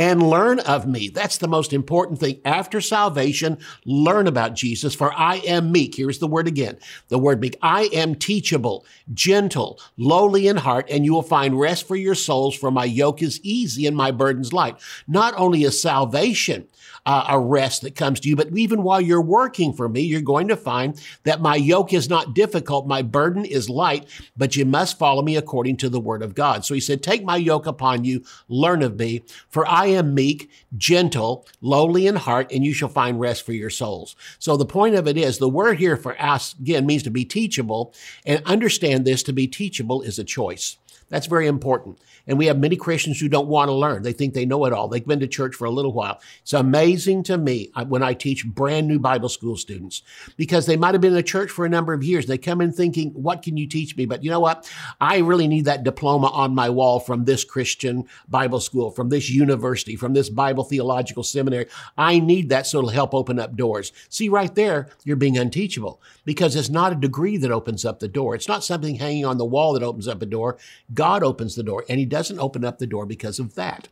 and 0.00 0.30
learn 0.30 0.60
of 0.60 0.86
me. 0.86 1.10
That's 1.10 1.36
the 1.36 1.46
most 1.46 1.74
important 1.74 2.18
thing. 2.18 2.40
After 2.42 2.80
salvation, 2.80 3.58
learn 3.84 4.26
about 4.26 4.54
Jesus, 4.54 4.94
for 4.94 5.12
I 5.12 5.36
am 5.46 5.70
meek. 5.70 5.94
Here's 5.94 6.20
the 6.20 6.26
word 6.26 6.48
again. 6.48 6.78
The 7.08 7.18
word 7.18 7.38
meek. 7.38 7.58
I 7.60 7.82
am 7.92 8.14
teachable, 8.14 8.86
gentle, 9.12 9.78
lowly 9.98 10.48
in 10.48 10.56
heart, 10.56 10.88
and 10.90 11.04
you 11.04 11.12
will 11.12 11.20
find 11.20 11.60
rest 11.60 11.86
for 11.86 11.96
your 11.96 12.14
souls, 12.14 12.56
for 12.56 12.70
my 12.70 12.86
yoke 12.86 13.20
is 13.20 13.40
easy 13.42 13.86
and 13.86 13.94
my 13.94 14.10
burden's 14.10 14.54
light. 14.54 14.78
Not 15.06 15.34
only 15.36 15.64
is 15.64 15.82
salvation 15.82 16.66
uh, 17.06 17.26
a 17.28 17.38
rest 17.38 17.82
that 17.82 17.94
comes 17.94 18.20
to 18.20 18.28
you, 18.28 18.36
but 18.36 18.56
even 18.56 18.82
while 18.82 19.00
you're 19.00 19.20
working 19.20 19.72
for 19.72 19.88
me, 19.88 20.02
you're 20.02 20.20
going 20.20 20.48
to 20.48 20.56
find 20.56 21.00
that 21.24 21.40
my 21.40 21.56
yoke 21.56 21.92
is 21.92 22.08
not 22.08 22.34
difficult, 22.34 22.86
my 22.86 23.02
burden 23.02 23.44
is 23.44 23.70
light, 23.70 24.06
but 24.36 24.56
you 24.56 24.64
must 24.64 24.98
follow 24.98 25.22
me 25.22 25.36
according 25.36 25.76
to 25.76 25.88
the 25.88 26.00
word 26.00 26.22
of 26.22 26.34
God. 26.34 26.64
So 26.64 26.74
he 26.74 26.80
said, 26.80 27.02
take 27.02 27.24
my 27.24 27.36
yoke 27.36 27.66
upon 27.66 28.04
you, 28.04 28.24
learn 28.48 28.82
of 28.82 28.98
me, 28.98 29.22
for 29.48 29.66
I 29.66 29.86
am 29.86 30.14
meek, 30.14 30.50
gentle, 30.76 31.46
lowly 31.60 32.06
in 32.06 32.16
heart, 32.16 32.52
and 32.52 32.64
you 32.64 32.72
shall 32.72 32.88
find 32.88 33.18
rest 33.18 33.44
for 33.44 33.52
your 33.52 33.70
souls. 33.70 34.16
So 34.38 34.56
the 34.56 34.66
point 34.66 34.94
of 34.94 35.08
it 35.08 35.16
is 35.16 35.38
the 35.38 35.48
word 35.48 35.78
here 35.78 35.96
for 35.96 36.20
us, 36.20 36.54
again, 36.58 36.86
means 36.86 37.02
to 37.04 37.10
be 37.10 37.24
teachable 37.24 37.94
and 38.24 38.42
understand 38.44 39.04
this 39.04 39.22
to 39.24 39.32
be 39.32 39.46
teachable 39.46 40.02
is 40.02 40.18
a 40.18 40.24
choice. 40.24 40.76
That's 41.10 41.26
very 41.26 41.48
important. 41.48 41.98
And 42.26 42.38
we 42.38 42.46
have 42.46 42.58
many 42.58 42.76
Christians 42.76 43.20
who 43.20 43.28
don't 43.28 43.48
want 43.48 43.68
to 43.68 43.72
learn. 43.72 44.02
They 44.02 44.12
think 44.12 44.32
they 44.32 44.46
know 44.46 44.64
it 44.64 44.72
all. 44.72 44.86
They've 44.88 45.04
been 45.04 45.20
to 45.20 45.26
church 45.26 45.56
for 45.56 45.64
a 45.64 45.70
little 45.70 45.92
while. 45.92 46.20
It's 46.42 46.52
amazing 46.52 47.24
to 47.24 47.36
me 47.36 47.70
uh, 47.74 47.84
when 47.84 48.02
I 48.02 48.14
teach 48.14 48.46
brand 48.46 48.86
new 48.86 49.00
Bible 49.00 49.28
school 49.28 49.56
students 49.56 50.02
because 50.36 50.66
they 50.66 50.76
might 50.76 50.94
have 50.94 51.00
been 51.00 51.12
in 51.12 51.18
a 51.18 51.22
church 51.22 51.50
for 51.50 51.66
a 51.66 51.68
number 51.68 51.92
of 51.92 52.04
years. 52.04 52.26
They 52.26 52.38
come 52.38 52.60
in 52.60 52.72
thinking, 52.72 53.10
what 53.10 53.42
can 53.42 53.56
you 53.56 53.66
teach 53.66 53.96
me? 53.96 54.06
But 54.06 54.22
you 54.22 54.30
know 54.30 54.38
what? 54.38 54.70
I 55.00 55.18
really 55.18 55.48
need 55.48 55.64
that 55.64 55.82
diploma 55.82 56.28
on 56.28 56.54
my 56.54 56.70
wall 56.70 57.00
from 57.00 57.24
this 57.24 57.42
Christian 57.42 58.06
Bible 58.28 58.60
school, 58.60 58.92
from 58.92 59.08
this 59.08 59.28
university, 59.28 59.96
from 59.96 60.14
this 60.14 60.30
Bible 60.30 60.62
theological 60.62 61.24
seminary. 61.24 61.66
I 61.98 62.20
need 62.20 62.50
that 62.50 62.68
so 62.68 62.78
it'll 62.78 62.90
help 62.90 63.14
open 63.14 63.40
up 63.40 63.56
doors. 63.56 63.92
See, 64.08 64.28
right 64.28 64.54
there, 64.54 64.88
you're 65.02 65.16
being 65.16 65.36
unteachable 65.36 66.00
because 66.24 66.54
it's 66.54 66.68
not 66.70 66.92
a 66.92 66.96
degree 66.96 67.36
that 67.38 67.50
opens 67.50 67.84
up 67.84 67.98
the 67.98 68.06
door. 68.06 68.36
It's 68.36 68.46
not 68.46 68.62
something 68.62 68.94
hanging 68.94 69.24
on 69.24 69.38
the 69.38 69.44
wall 69.44 69.72
that 69.72 69.82
opens 69.82 70.06
up 70.06 70.22
a 70.22 70.26
door. 70.26 70.58
God 71.00 71.22
opens 71.22 71.54
the 71.54 71.62
door, 71.62 71.82
and 71.88 71.98
He 71.98 72.04
doesn't 72.04 72.38
open 72.38 72.62
up 72.62 72.76
the 72.76 72.86
door 72.86 73.06
because 73.06 73.38
of 73.38 73.54
that. 73.54 73.88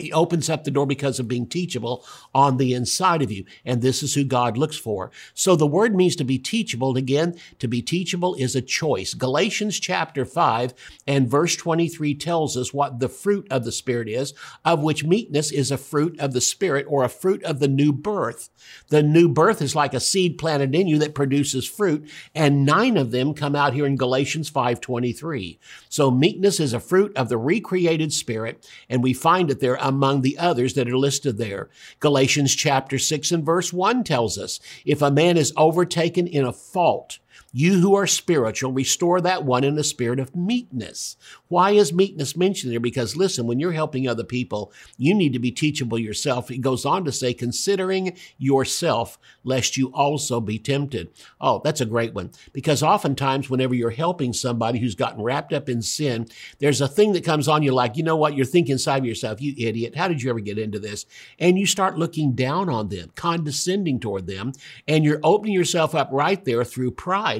He 0.00 0.12
opens 0.12 0.50
up 0.50 0.64
the 0.64 0.70
door 0.70 0.86
because 0.86 1.18
of 1.18 1.28
being 1.28 1.46
teachable 1.46 2.04
on 2.34 2.56
the 2.56 2.74
inside 2.74 3.22
of 3.22 3.30
you. 3.30 3.44
And 3.64 3.82
this 3.82 4.02
is 4.02 4.14
who 4.14 4.24
God 4.24 4.56
looks 4.56 4.76
for. 4.76 5.10
So 5.34 5.56
the 5.56 5.66
word 5.66 5.94
means 5.94 6.16
to 6.16 6.24
be 6.24 6.38
teachable. 6.38 6.90
And 6.90 6.98
again, 6.98 7.38
to 7.58 7.68
be 7.68 7.82
teachable 7.82 8.34
is 8.34 8.54
a 8.56 8.62
choice. 8.62 9.14
Galatians 9.14 9.78
chapter 9.80 10.24
5 10.24 10.74
and 11.06 11.28
verse 11.28 11.56
23 11.56 12.14
tells 12.14 12.56
us 12.56 12.72
what 12.72 13.00
the 13.00 13.08
fruit 13.08 13.46
of 13.50 13.64
the 13.64 13.72
Spirit 13.72 14.08
is, 14.08 14.34
of 14.64 14.82
which 14.82 15.04
meekness 15.04 15.50
is 15.52 15.70
a 15.70 15.78
fruit 15.78 16.18
of 16.18 16.32
the 16.32 16.40
Spirit 16.40 16.86
or 16.88 17.04
a 17.04 17.08
fruit 17.08 17.42
of 17.44 17.58
the 17.58 17.68
new 17.68 17.92
birth. 17.92 18.50
The 18.88 19.02
new 19.02 19.28
birth 19.28 19.62
is 19.62 19.74
like 19.74 19.94
a 19.94 20.00
seed 20.00 20.38
planted 20.38 20.74
in 20.74 20.86
you 20.86 20.98
that 20.98 21.14
produces 21.14 21.66
fruit. 21.66 22.08
And 22.34 22.64
nine 22.64 22.96
of 22.96 23.10
them 23.10 23.34
come 23.34 23.56
out 23.56 23.74
here 23.74 23.86
in 23.86 23.96
Galatians 23.96 24.50
5.23. 24.50 25.58
So 25.88 26.10
meekness 26.10 26.60
is 26.60 26.72
a 26.72 26.80
fruit 26.80 27.16
of 27.16 27.28
the 27.28 27.38
recreated 27.38 28.12
Spirit. 28.12 28.68
And 28.88 29.02
we 29.02 29.12
find 29.12 29.50
it 29.50 29.60
there 29.60 29.80
among 29.90 30.22
the 30.22 30.38
others 30.38 30.74
that 30.74 30.88
are 30.88 30.96
listed 30.96 31.36
there. 31.36 31.68
Galatians 31.98 32.54
chapter 32.54 32.98
6 32.98 33.32
and 33.32 33.44
verse 33.44 33.72
1 33.72 34.04
tells 34.04 34.38
us 34.38 34.60
if 34.84 35.02
a 35.02 35.10
man 35.10 35.36
is 35.36 35.52
overtaken 35.56 36.26
in 36.26 36.44
a 36.44 36.52
fault, 36.52 37.18
You 37.52 37.80
who 37.80 37.96
are 37.96 38.06
spiritual, 38.06 38.72
restore 38.72 39.20
that 39.20 39.44
one 39.44 39.64
in 39.64 39.76
a 39.76 39.82
spirit 39.82 40.20
of 40.20 40.36
meekness. 40.36 41.16
Why 41.48 41.72
is 41.72 41.92
meekness 41.92 42.36
mentioned 42.36 42.72
there? 42.72 42.78
Because 42.78 43.16
listen, 43.16 43.46
when 43.46 43.58
you're 43.58 43.72
helping 43.72 44.06
other 44.06 44.22
people, 44.22 44.72
you 44.96 45.14
need 45.14 45.32
to 45.32 45.40
be 45.40 45.50
teachable 45.50 45.98
yourself. 45.98 46.50
It 46.50 46.58
goes 46.58 46.86
on 46.86 47.04
to 47.04 47.12
say, 47.12 47.34
considering 47.34 48.16
yourself, 48.38 49.18
lest 49.42 49.76
you 49.76 49.92
also 49.92 50.40
be 50.40 50.60
tempted. 50.60 51.10
Oh, 51.40 51.60
that's 51.64 51.80
a 51.80 51.86
great 51.86 52.14
one. 52.14 52.30
Because 52.52 52.84
oftentimes, 52.84 53.50
whenever 53.50 53.74
you're 53.74 53.90
helping 53.90 54.32
somebody 54.32 54.78
who's 54.78 54.94
gotten 54.94 55.22
wrapped 55.22 55.52
up 55.52 55.68
in 55.68 55.82
sin, 55.82 56.28
there's 56.60 56.80
a 56.80 56.86
thing 56.86 57.14
that 57.14 57.24
comes 57.24 57.48
on 57.48 57.64
you 57.64 57.72
like, 57.72 57.96
you 57.96 58.04
know 58.04 58.16
what? 58.16 58.36
You're 58.36 58.46
thinking 58.46 58.74
inside 58.74 58.98
of 58.98 59.06
yourself, 59.06 59.40
you 59.40 59.54
idiot. 59.58 59.96
How 59.96 60.06
did 60.06 60.22
you 60.22 60.30
ever 60.30 60.40
get 60.40 60.58
into 60.58 60.78
this? 60.78 61.04
And 61.40 61.58
you 61.58 61.66
start 61.66 61.98
looking 61.98 62.32
down 62.32 62.68
on 62.68 62.90
them, 62.90 63.10
condescending 63.16 63.98
toward 63.98 64.28
them, 64.28 64.52
and 64.86 65.04
you're 65.04 65.20
opening 65.24 65.54
yourself 65.54 65.96
up 65.96 66.10
right 66.12 66.44
there 66.44 66.62
through 66.62 66.92
pride 66.92 67.39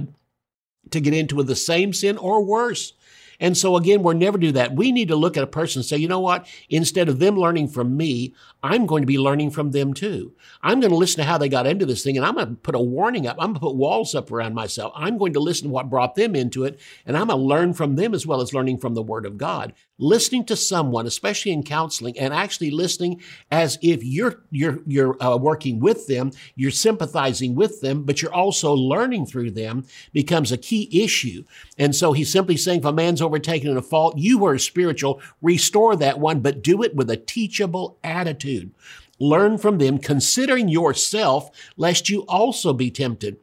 to 0.90 1.00
get 1.00 1.14
into 1.14 1.42
the 1.42 1.56
same 1.56 1.92
sin 1.92 2.18
or 2.18 2.44
worse. 2.44 2.94
And 3.40 3.56
so 3.56 3.76
again, 3.76 4.02
we're 4.02 4.12
never 4.12 4.36
do 4.36 4.52
that. 4.52 4.76
We 4.76 4.92
need 4.92 5.08
to 5.08 5.16
look 5.16 5.36
at 5.36 5.42
a 5.42 5.46
person 5.46 5.80
and 5.80 5.86
say, 5.86 5.96
you 5.96 6.08
know 6.08 6.20
what? 6.20 6.46
Instead 6.68 7.08
of 7.08 7.18
them 7.18 7.36
learning 7.36 7.68
from 7.68 7.96
me, 7.96 8.34
I'm 8.62 8.84
going 8.84 9.02
to 9.02 9.06
be 9.06 9.18
learning 9.18 9.50
from 9.50 9.70
them 9.70 9.94
too. 9.94 10.34
I'm 10.62 10.78
going 10.78 10.90
to 10.90 10.96
listen 10.96 11.16
to 11.18 11.24
how 11.24 11.38
they 11.38 11.48
got 11.48 11.66
into 11.66 11.86
this 11.86 12.04
thing 12.04 12.18
and 12.18 12.26
I'm 12.26 12.34
going 12.34 12.48
to 12.48 12.54
put 12.54 12.74
a 12.74 12.80
warning 12.80 13.26
up. 13.26 13.36
I'm 13.38 13.48
going 13.48 13.54
to 13.54 13.60
put 13.60 13.76
walls 13.76 14.14
up 14.14 14.30
around 14.30 14.54
myself. 14.54 14.92
I'm 14.94 15.16
going 15.16 15.32
to 15.32 15.40
listen 15.40 15.68
to 15.68 15.72
what 15.72 15.88
brought 15.88 16.16
them 16.16 16.36
into 16.36 16.64
it 16.64 16.78
and 17.06 17.16
I'm 17.16 17.28
going 17.28 17.38
to 17.38 17.44
learn 17.44 17.72
from 17.72 17.96
them 17.96 18.12
as 18.12 18.26
well 18.26 18.42
as 18.42 18.52
learning 18.52 18.78
from 18.78 18.92
the 18.94 19.02
Word 19.02 19.24
of 19.24 19.38
God. 19.38 19.72
Listening 20.00 20.44
to 20.46 20.56
someone, 20.56 21.06
especially 21.06 21.52
in 21.52 21.62
counseling, 21.62 22.18
and 22.18 22.34
actually 22.34 22.70
listening 22.70 23.20
as 23.50 23.78
if 23.82 24.02
you're 24.02 24.42
you're 24.50 24.80
you're 24.86 25.22
uh, 25.22 25.36
working 25.36 25.78
with 25.78 26.08
them, 26.08 26.32
you're 26.56 26.70
sympathizing 26.70 27.54
with 27.54 27.80
them, 27.80 28.02
but 28.02 28.20
you're 28.20 28.34
also 28.34 28.72
learning 28.72 29.26
through 29.26 29.52
them 29.52 29.84
becomes 30.12 30.50
a 30.50 30.56
key 30.56 30.88
issue. 31.04 31.44
And 31.78 31.94
so 31.94 32.12
he's 32.12 32.32
simply 32.32 32.56
saying, 32.56 32.80
if 32.80 32.84
a 32.86 32.92
man's 32.92 33.22
overtaken 33.22 33.70
in 33.70 33.76
a 33.76 33.82
fault, 33.82 34.18
you 34.18 34.44
are 34.46 34.58
spiritual, 34.58 35.20
restore 35.40 35.94
that 35.96 36.18
one, 36.18 36.40
but 36.40 36.62
do 36.62 36.82
it 36.82 36.96
with 36.96 37.10
a 37.10 37.16
teachable 37.16 37.98
attitude 38.02 38.40
attitude. 38.40 38.72
Learn 39.18 39.58
from 39.58 39.78
them, 39.78 39.98
considering 39.98 40.68
yourself, 40.68 41.50
lest 41.76 42.08
you 42.08 42.24
also 42.26 42.72
be 42.72 42.90
tempted. 42.90 43.36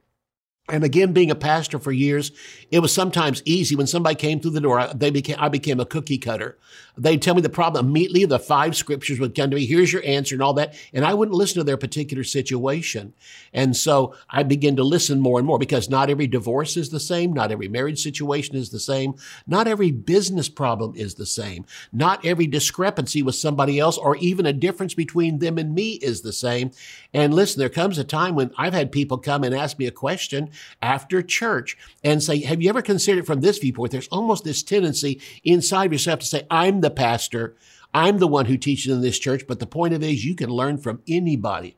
And 0.69 0.83
again, 0.83 1.13
being 1.13 1.31
a 1.31 1.35
pastor 1.35 1.79
for 1.79 1.93
years, 1.93 2.31
it 2.71 2.79
was 2.79 2.93
sometimes 2.93 3.41
easy 3.45 3.73
when 3.75 3.87
somebody 3.87 4.15
came 4.15 4.41
through 4.41 4.51
the 4.51 4.59
door. 4.59 4.85
They 4.93 5.09
became, 5.09 5.37
I 5.39 5.47
became 5.47 5.79
a 5.79 5.85
cookie 5.85 6.17
cutter. 6.17 6.57
They'd 6.97 7.21
tell 7.21 7.35
me 7.35 7.41
the 7.41 7.47
problem 7.47 7.87
immediately. 7.87 8.25
The 8.25 8.39
five 8.39 8.75
scriptures 8.75 9.19
would 9.19 9.33
come 9.33 9.49
to 9.49 9.55
me. 9.55 9.65
Here's 9.65 9.93
your 9.93 10.03
answer 10.03 10.35
and 10.35 10.41
all 10.41 10.53
that. 10.55 10.75
And 10.93 11.05
I 11.05 11.13
wouldn't 11.13 11.37
listen 11.37 11.59
to 11.59 11.63
their 11.63 11.77
particular 11.77 12.25
situation. 12.25 13.13
And 13.53 13.77
so 13.77 14.13
I 14.29 14.43
began 14.43 14.75
to 14.75 14.83
listen 14.83 15.21
more 15.21 15.39
and 15.39 15.47
more 15.47 15.59
because 15.59 15.89
not 15.89 16.09
every 16.09 16.27
divorce 16.27 16.75
is 16.75 16.89
the 16.89 16.99
same. 16.99 17.31
Not 17.31 17.51
every 17.51 17.69
marriage 17.69 18.01
situation 18.01 18.57
is 18.57 18.69
the 18.69 18.79
same. 18.79 19.15
Not 19.45 19.67
every 19.67 19.91
business 19.91 20.49
problem 20.49 20.93
is 20.95 21.15
the 21.15 21.25
same. 21.25 21.65
Not 21.93 22.25
every 22.25 22.47
discrepancy 22.47 23.23
with 23.23 23.35
somebody 23.35 23.79
else 23.79 23.97
or 23.97 24.17
even 24.17 24.45
a 24.45 24.53
difference 24.53 24.93
between 24.93 25.39
them 25.39 25.57
and 25.57 25.73
me 25.73 25.93
is 25.93 26.21
the 26.21 26.33
same. 26.33 26.71
And 27.13 27.33
listen, 27.33 27.59
there 27.59 27.69
comes 27.69 27.97
a 27.97 28.03
time 28.03 28.35
when 28.35 28.51
I've 28.57 28.73
had 28.73 28.91
people 28.91 29.17
come 29.17 29.45
and 29.45 29.55
ask 29.55 29.79
me 29.79 29.85
a 29.85 29.91
question 29.91 30.49
after 30.81 31.21
church 31.21 31.77
and 32.03 32.21
say, 32.21 32.41
have 32.41 32.61
you 32.61 32.69
ever 32.69 32.81
considered 32.81 33.25
from 33.25 33.41
this 33.41 33.57
viewpoint? 33.57 33.91
There's 33.91 34.07
almost 34.09 34.43
this 34.43 34.63
tendency 34.63 35.21
inside 35.43 35.91
yourself 35.91 36.19
to 36.19 36.25
say, 36.25 36.47
I'm 36.49 36.81
the 36.81 36.91
pastor. 36.91 37.55
I'm 37.93 38.17
the 38.17 38.27
one 38.27 38.45
who 38.45 38.57
teaches 38.57 38.93
in 38.93 39.01
this 39.01 39.19
church. 39.19 39.45
But 39.47 39.59
the 39.59 39.67
point 39.67 39.93
of 39.93 40.03
it 40.03 40.09
is 40.09 40.25
you 40.25 40.35
can 40.35 40.49
learn 40.49 40.77
from 40.77 41.01
anybody. 41.07 41.77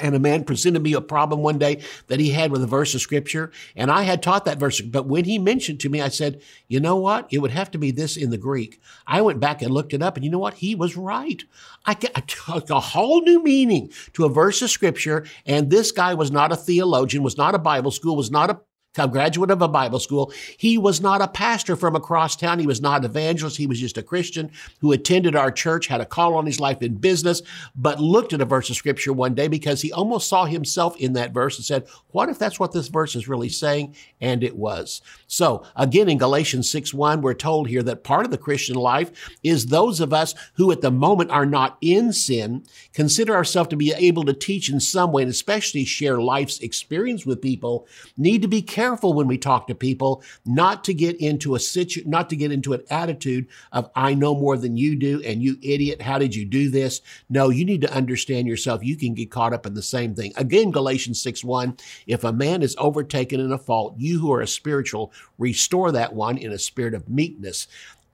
And 0.00 0.14
a 0.14 0.18
man 0.18 0.44
presented 0.44 0.82
me 0.82 0.94
a 0.94 1.00
problem 1.00 1.40
one 1.40 1.58
day 1.58 1.82
that 2.08 2.20
he 2.20 2.30
had 2.30 2.50
with 2.50 2.62
a 2.62 2.66
verse 2.66 2.94
of 2.94 3.00
scripture. 3.00 3.50
And 3.76 3.90
I 3.90 4.02
had 4.02 4.22
taught 4.22 4.44
that 4.46 4.58
verse. 4.58 4.80
But 4.80 5.06
when 5.06 5.24
he 5.24 5.38
mentioned 5.38 5.80
to 5.80 5.88
me, 5.88 6.00
I 6.00 6.08
said, 6.08 6.40
you 6.68 6.80
know 6.80 6.96
what? 6.96 7.28
It 7.30 7.38
would 7.38 7.50
have 7.50 7.70
to 7.72 7.78
be 7.78 7.90
this 7.90 8.16
in 8.16 8.30
the 8.30 8.38
Greek. 8.38 8.80
I 9.06 9.20
went 9.22 9.40
back 9.40 9.62
and 9.62 9.72
looked 9.72 9.92
it 9.92 10.02
up. 10.02 10.16
And 10.16 10.24
you 10.24 10.30
know 10.30 10.38
what? 10.38 10.54
He 10.54 10.74
was 10.74 10.96
right. 10.96 11.42
I, 11.86 11.94
took 11.94 12.70
a 12.70 12.80
whole 12.80 13.22
new 13.22 13.42
meaning 13.42 13.90
to 14.12 14.24
a 14.24 14.28
verse 14.28 14.62
of 14.62 14.70
scripture. 14.70 15.26
And 15.46 15.70
this 15.70 15.92
guy 15.92 16.14
was 16.14 16.30
not 16.30 16.52
a 16.52 16.56
theologian, 16.56 17.22
was 17.22 17.38
not 17.38 17.54
a 17.54 17.58
Bible 17.58 17.90
school, 17.90 18.16
was 18.16 18.30
not 18.30 18.50
a 18.50 18.60
a 18.98 19.06
graduate 19.06 19.52
of 19.52 19.62
a 19.62 19.68
Bible 19.68 20.00
school. 20.00 20.32
He 20.56 20.76
was 20.76 21.00
not 21.00 21.22
a 21.22 21.28
pastor 21.28 21.76
from 21.76 21.94
across 21.94 22.34
town. 22.34 22.58
He 22.58 22.66
was 22.66 22.80
not 22.80 23.04
an 23.04 23.04
evangelist. 23.04 23.56
He 23.56 23.68
was 23.68 23.78
just 23.78 23.96
a 23.96 24.02
Christian 24.02 24.50
who 24.80 24.90
attended 24.90 25.36
our 25.36 25.52
church, 25.52 25.86
had 25.86 26.00
a 26.00 26.06
call 26.06 26.34
on 26.34 26.44
his 26.44 26.58
life 26.58 26.82
in 26.82 26.96
business, 26.96 27.40
but 27.76 28.00
looked 28.00 28.32
at 28.32 28.40
a 28.40 28.44
verse 28.44 28.68
of 28.68 28.74
scripture 28.74 29.12
one 29.12 29.34
day 29.34 29.46
because 29.46 29.80
he 29.80 29.92
almost 29.92 30.28
saw 30.28 30.44
himself 30.44 30.96
in 30.96 31.12
that 31.12 31.32
verse 31.32 31.56
and 31.56 31.64
said, 31.64 31.86
what 32.08 32.28
if 32.28 32.38
that's 32.38 32.58
what 32.58 32.72
this 32.72 32.88
verse 32.88 33.14
is 33.14 33.28
really 33.28 33.48
saying? 33.48 33.94
And 34.20 34.42
it 34.42 34.56
was. 34.56 35.02
So 35.28 35.64
again, 35.76 36.08
in 36.08 36.18
Galatians 36.18 36.68
6 36.68 36.92
1, 36.92 37.22
we're 37.22 37.34
told 37.34 37.68
here 37.68 37.84
that 37.84 38.02
part 38.02 38.24
of 38.24 38.32
the 38.32 38.38
Christian 38.38 38.74
life 38.74 39.12
is 39.44 39.66
those 39.66 40.00
of 40.00 40.12
us 40.12 40.34
who 40.54 40.72
at 40.72 40.80
the 40.80 40.90
moment 40.90 41.30
are 41.30 41.46
not 41.46 41.78
in 41.80 42.12
sin, 42.12 42.64
consider 42.92 43.36
ourselves 43.36 43.70
to 43.70 43.76
be 43.76 43.92
able 43.92 44.24
to 44.24 44.32
teach 44.32 44.68
in 44.68 44.80
some 44.80 45.12
way 45.12 45.22
and 45.22 45.30
especially 45.30 45.84
share 45.84 46.20
life's 46.20 46.58
experience 46.58 47.24
with 47.24 47.40
people, 47.40 47.86
need 48.16 48.42
to 48.42 48.48
be 48.48 48.60
careful 48.60 48.79
careful 48.80 49.12
when 49.12 49.26
we 49.26 49.36
talk 49.36 49.66
to 49.66 49.74
people 49.74 50.22
not 50.46 50.84
to 50.84 50.94
get 50.94 51.20
into 51.20 51.54
a 51.54 51.60
situ, 51.60 52.02
not 52.06 52.30
to 52.30 52.34
get 52.34 52.50
into 52.50 52.72
an 52.72 52.82
attitude 52.88 53.46
of 53.72 53.90
I 53.94 54.14
know 54.14 54.34
more 54.34 54.56
than 54.56 54.74
you 54.74 54.96
do 54.96 55.22
and 55.22 55.42
you 55.42 55.58
idiot, 55.60 56.00
how 56.00 56.18
did 56.18 56.34
you 56.34 56.46
do 56.46 56.70
this? 56.70 57.02
No, 57.28 57.50
you 57.50 57.66
need 57.66 57.82
to 57.82 57.92
understand 57.92 58.48
yourself. 58.48 58.82
You 58.82 58.96
can 58.96 59.12
get 59.12 59.30
caught 59.30 59.52
up 59.52 59.66
in 59.66 59.74
the 59.74 59.82
same 59.82 60.14
thing. 60.14 60.32
Again, 60.36 60.70
Galatians 60.70 61.20
6 61.20 61.44
1, 61.44 61.76
if 62.06 62.24
a 62.24 62.32
man 62.32 62.62
is 62.62 62.74
overtaken 62.78 63.38
in 63.38 63.52
a 63.52 63.58
fault, 63.58 63.96
you 63.98 64.18
who 64.18 64.32
are 64.32 64.40
a 64.40 64.46
spiritual, 64.46 65.12
restore 65.36 65.92
that 65.92 66.14
one 66.14 66.38
in 66.38 66.52
a 66.52 66.58
spirit 66.58 66.94
of 66.94 67.06
meekness 67.06 67.68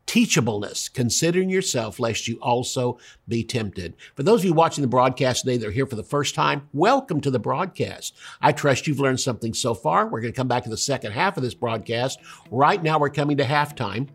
teachableness, 0.07 0.93
considering 0.93 1.51
yourself, 1.51 1.99
lest 1.99 2.29
you 2.29 2.39
also 2.41 2.99
be 3.29 3.43
tempted. 3.43 3.95
For 4.15 4.23
those 4.23 4.41
of 4.41 4.47
you 4.47 4.55
watching 4.55 4.83
the 4.83 4.89
broadcast 4.89 5.43
today 5.43 5.57
that 5.57 5.69
are 5.69 5.73
here 5.73 5.87
for 5.87 5.97
the 5.97 6.03
first 6.03 6.35
time, 6.35 6.69
welcome 6.73 7.21
to 7.21 7.31
the 7.31 7.39
broadcast. 7.39 8.15
I 8.41 8.53
trust 8.53 8.87
you've 8.87 9.01
learned 9.01 9.21
something 9.21 9.53
so 9.53 9.75
far. 9.75 10.07
We're 10.07 10.21
going 10.21 10.33
to 10.33 10.37
come 10.37 10.49
back 10.49 10.65
to 10.65 10.71
the 10.71 10.77
second 10.77 11.13
half 11.13 11.37
of 11.37 11.43
this 11.43 11.55
broadcast. 11.55 12.21
Right 12.51 12.83
now, 12.83 12.99
we're 12.99 13.11
coming 13.11 13.37
to 13.39 13.45
halftime. 13.45 14.09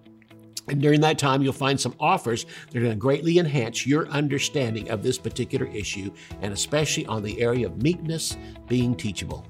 And 0.68 0.82
during 0.82 1.02
that 1.02 1.18
time, 1.18 1.42
you'll 1.42 1.54
find 1.54 1.80
some 1.80 1.96
offers 2.00 2.46
that 2.46 2.78
are 2.78 2.82
going 2.82 2.94
to 2.94 2.98
greatly 2.98 3.40
enhance 3.40 3.86
your 3.86 4.08
understanding 4.10 4.90
of 4.90 5.04
this 5.04 5.18
particular 5.18 5.66
issue, 5.66 6.14
and 6.42 6.54
especially 6.54 7.06
on 7.08 7.24
the 7.24 7.42
area 7.42 7.66
of 7.66 7.82
meekness 7.82 8.38
being 8.68 8.96
teachable. 8.96 9.46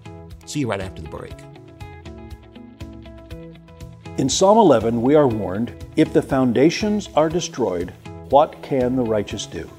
See 0.45 0.61
you 0.61 0.69
right 0.69 0.81
after 0.81 1.01
the 1.01 1.09
break. 1.09 1.35
In 4.17 4.27
Psalm 4.27 4.57
11, 4.57 5.01
we 5.01 5.15
are 5.15 5.27
warned 5.27 5.85
if 5.95 6.11
the 6.11 6.21
foundations 6.21 7.07
are 7.15 7.29
destroyed, 7.29 7.93
what 8.29 8.61
can 8.61 8.97
the 8.97 9.03
righteous 9.03 9.45
do? 9.45 9.69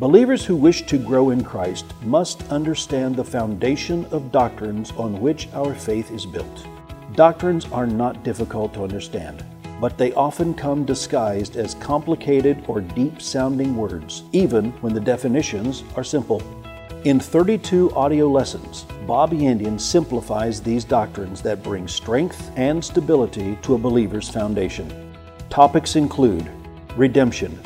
Believers 0.00 0.44
who 0.44 0.56
wish 0.56 0.86
to 0.86 0.98
grow 0.98 1.30
in 1.30 1.44
Christ 1.44 1.86
must 2.02 2.50
understand 2.50 3.14
the 3.14 3.24
foundation 3.24 4.06
of 4.06 4.32
doctrines 4.32 4.90
on 4.96 5.20
which 5.20 5.48
our 5.54 5.72
faith 5.72 6.10
is 6.10 6.26
built. 6.26 6.66
Doctrines 7.14 7.64
are 7.66 7.86
not 7.86 8.24
difficult 8.24 8.74
to 8.74 8.82
understand, 8.82 9.44
but 9.80 9.96
they 9.96 10.12
often 10.14 10.52
come 10.52 10.84
disguised 10.84 11.56
as 11.56 11.74
complicated 11.74 12.64
or 12.66 12.80
deep 12.80 13.22
sounding 13.22 13.76
words, 13.76 14.24
even 14.32 14.72
when 14.82 14.94
the 14.94 15.00
definitions 15.00 15.84
are 15.94 16.04
simple. 16.04 16.42
In 17.04 17.18
32 17.18 17.92
audio 17.92 18.28
lessons, 18.28 18.84
Bob 19.06 19.32
Yandian 19.32 19.80
simplifies 19.80 20.60
these 20.60 20.84
doctrines 20.84 21.40
that 21.40 21.62
bring 21.62 21.88
strength 21.88 22.50
and 22.56 22.84
stability 22.84 23.56
to 23.62 23.74
a 23.74 23.78
believer's 23.78 24.28
foundation. 24.28 25.10
Topics 25.48 25.96
include 25.96 26.46
redemption, 26.98 27.58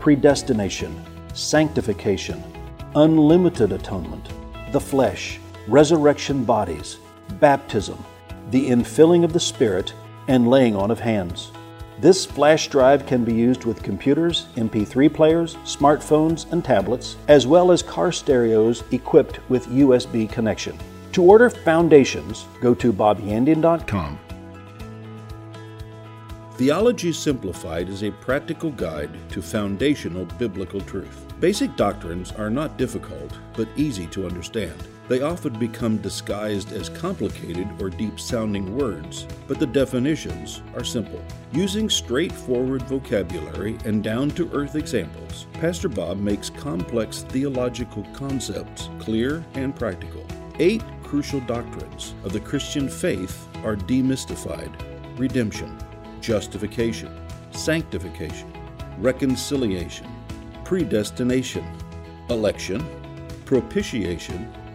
predestination, 0.00 1.00
sanctification, 1.34 2.42
unlimited 2.96 3.70
atonement, 3.70 4.28
the 4.72 4.80
flesh, 4.80 5.38
resurrection 5.68 6.42
bodies, 6.42 6.98
baptism, 7.38 8.04
the 8.50 8.70
infilling 8.70 9.22
of 9.22 9.32
the 9.32 9.38
Spirit, 9.38 9.94
and 10.26 10.50
laying 10.50 10.74
on 10.74 10.90
of 10.90 10.98
hands. 10.98 11.52
This 12.00 12.24
flash 12.24 12.68
drive 12.68 13.04
can 13.04 13.24
be 13.24 13.34
used 13.34 13.66
with 13.66 13.82
computers, 13.82 14.46
MP3 14.56 15.12
players, 15.12 15.56
smartphones, 15.66 16.50
and 16.50 16.64
tablets, 16.64 17.16
as 17.28 17.46
well 17.46 17.70
as 17.70 17.82
car 17.82 18.10
stereos 18.10 18.82
equipped 18.90 19.38
with 19.50 19.66
USB 19.66 20.26
connection. 20.26 20.78
To 21.12 21.22
order 21.22 21.50
Foundations, 21.50 22.46
go 22.62 22.72
to 22.72 22.90
bobyandian.com. 22.90 24.18
Theology 26.54 27.12
Simplified 27.12 27.90
is 27.90 28.02
a 28.02 28.10
practical 28.12 28.70
guide 28.70 29.10
to 29.32 29.42
foundational 29.42 30.24
biblical 30.38 30.80
truth. 30.80 31.26
Basic 31.38 31.76
doctrines 31.76 32.32
are 32.32 32.50
not 32.50 32.78
difficult, 32.78 33.38
but 33.52 33.68
easy 33.76 34.06
to 34.06 34.26
understand. 34.26 34.76
They 35.10 35.22
often 35.22 35.58
become 35.58 35.96
disguised 35.96 36.70
as 36.72 36.88
complicated 36.88 37.66
or 37.82 37.90
deep 37.90 38.20
sounding 38.20 38.76
words, 38.76 39.26
but 39.48 39.58
the 39.58 39.66
definitions 39.66 40.62
are 40.72 40.84
simple. 40.84 41.20
Using 41.50 41.90
straightforward 41.90 42.82
vocabulary 42.82 43.76
and 43.84 44.04
down 44.04 44.30
to 44.30 44.48
earth 44.52 44.76
examples, 44.76 45.48
Pastor 45.54 45.88
Bob 45.88 46.20
makes 46.20 46.48
complex 46.48 47.22
theological 47.22 48.04
concepts 48.12 48.88
clear 49.00 49.44
and 49.54 49.74
practical. 49.74 50.24
Eight 50.60 50.84
crucial 51.02 51.40
doctrines 51.40 52.14
of 52.22 52.32
the 52.32 52.38
Christian 52.38 52.88
faith 52.88 53.48
are 53.64 53.74
demystified 53.74 54.72
redemption, 55.18 55.76
justification, 56.20 57.10
sanctification, 57.50 58.52
reconciliation, 59.00 60.06
predestination, 60.62 61.66
election, 62.28 62.86
propitiation, 63.44 64.48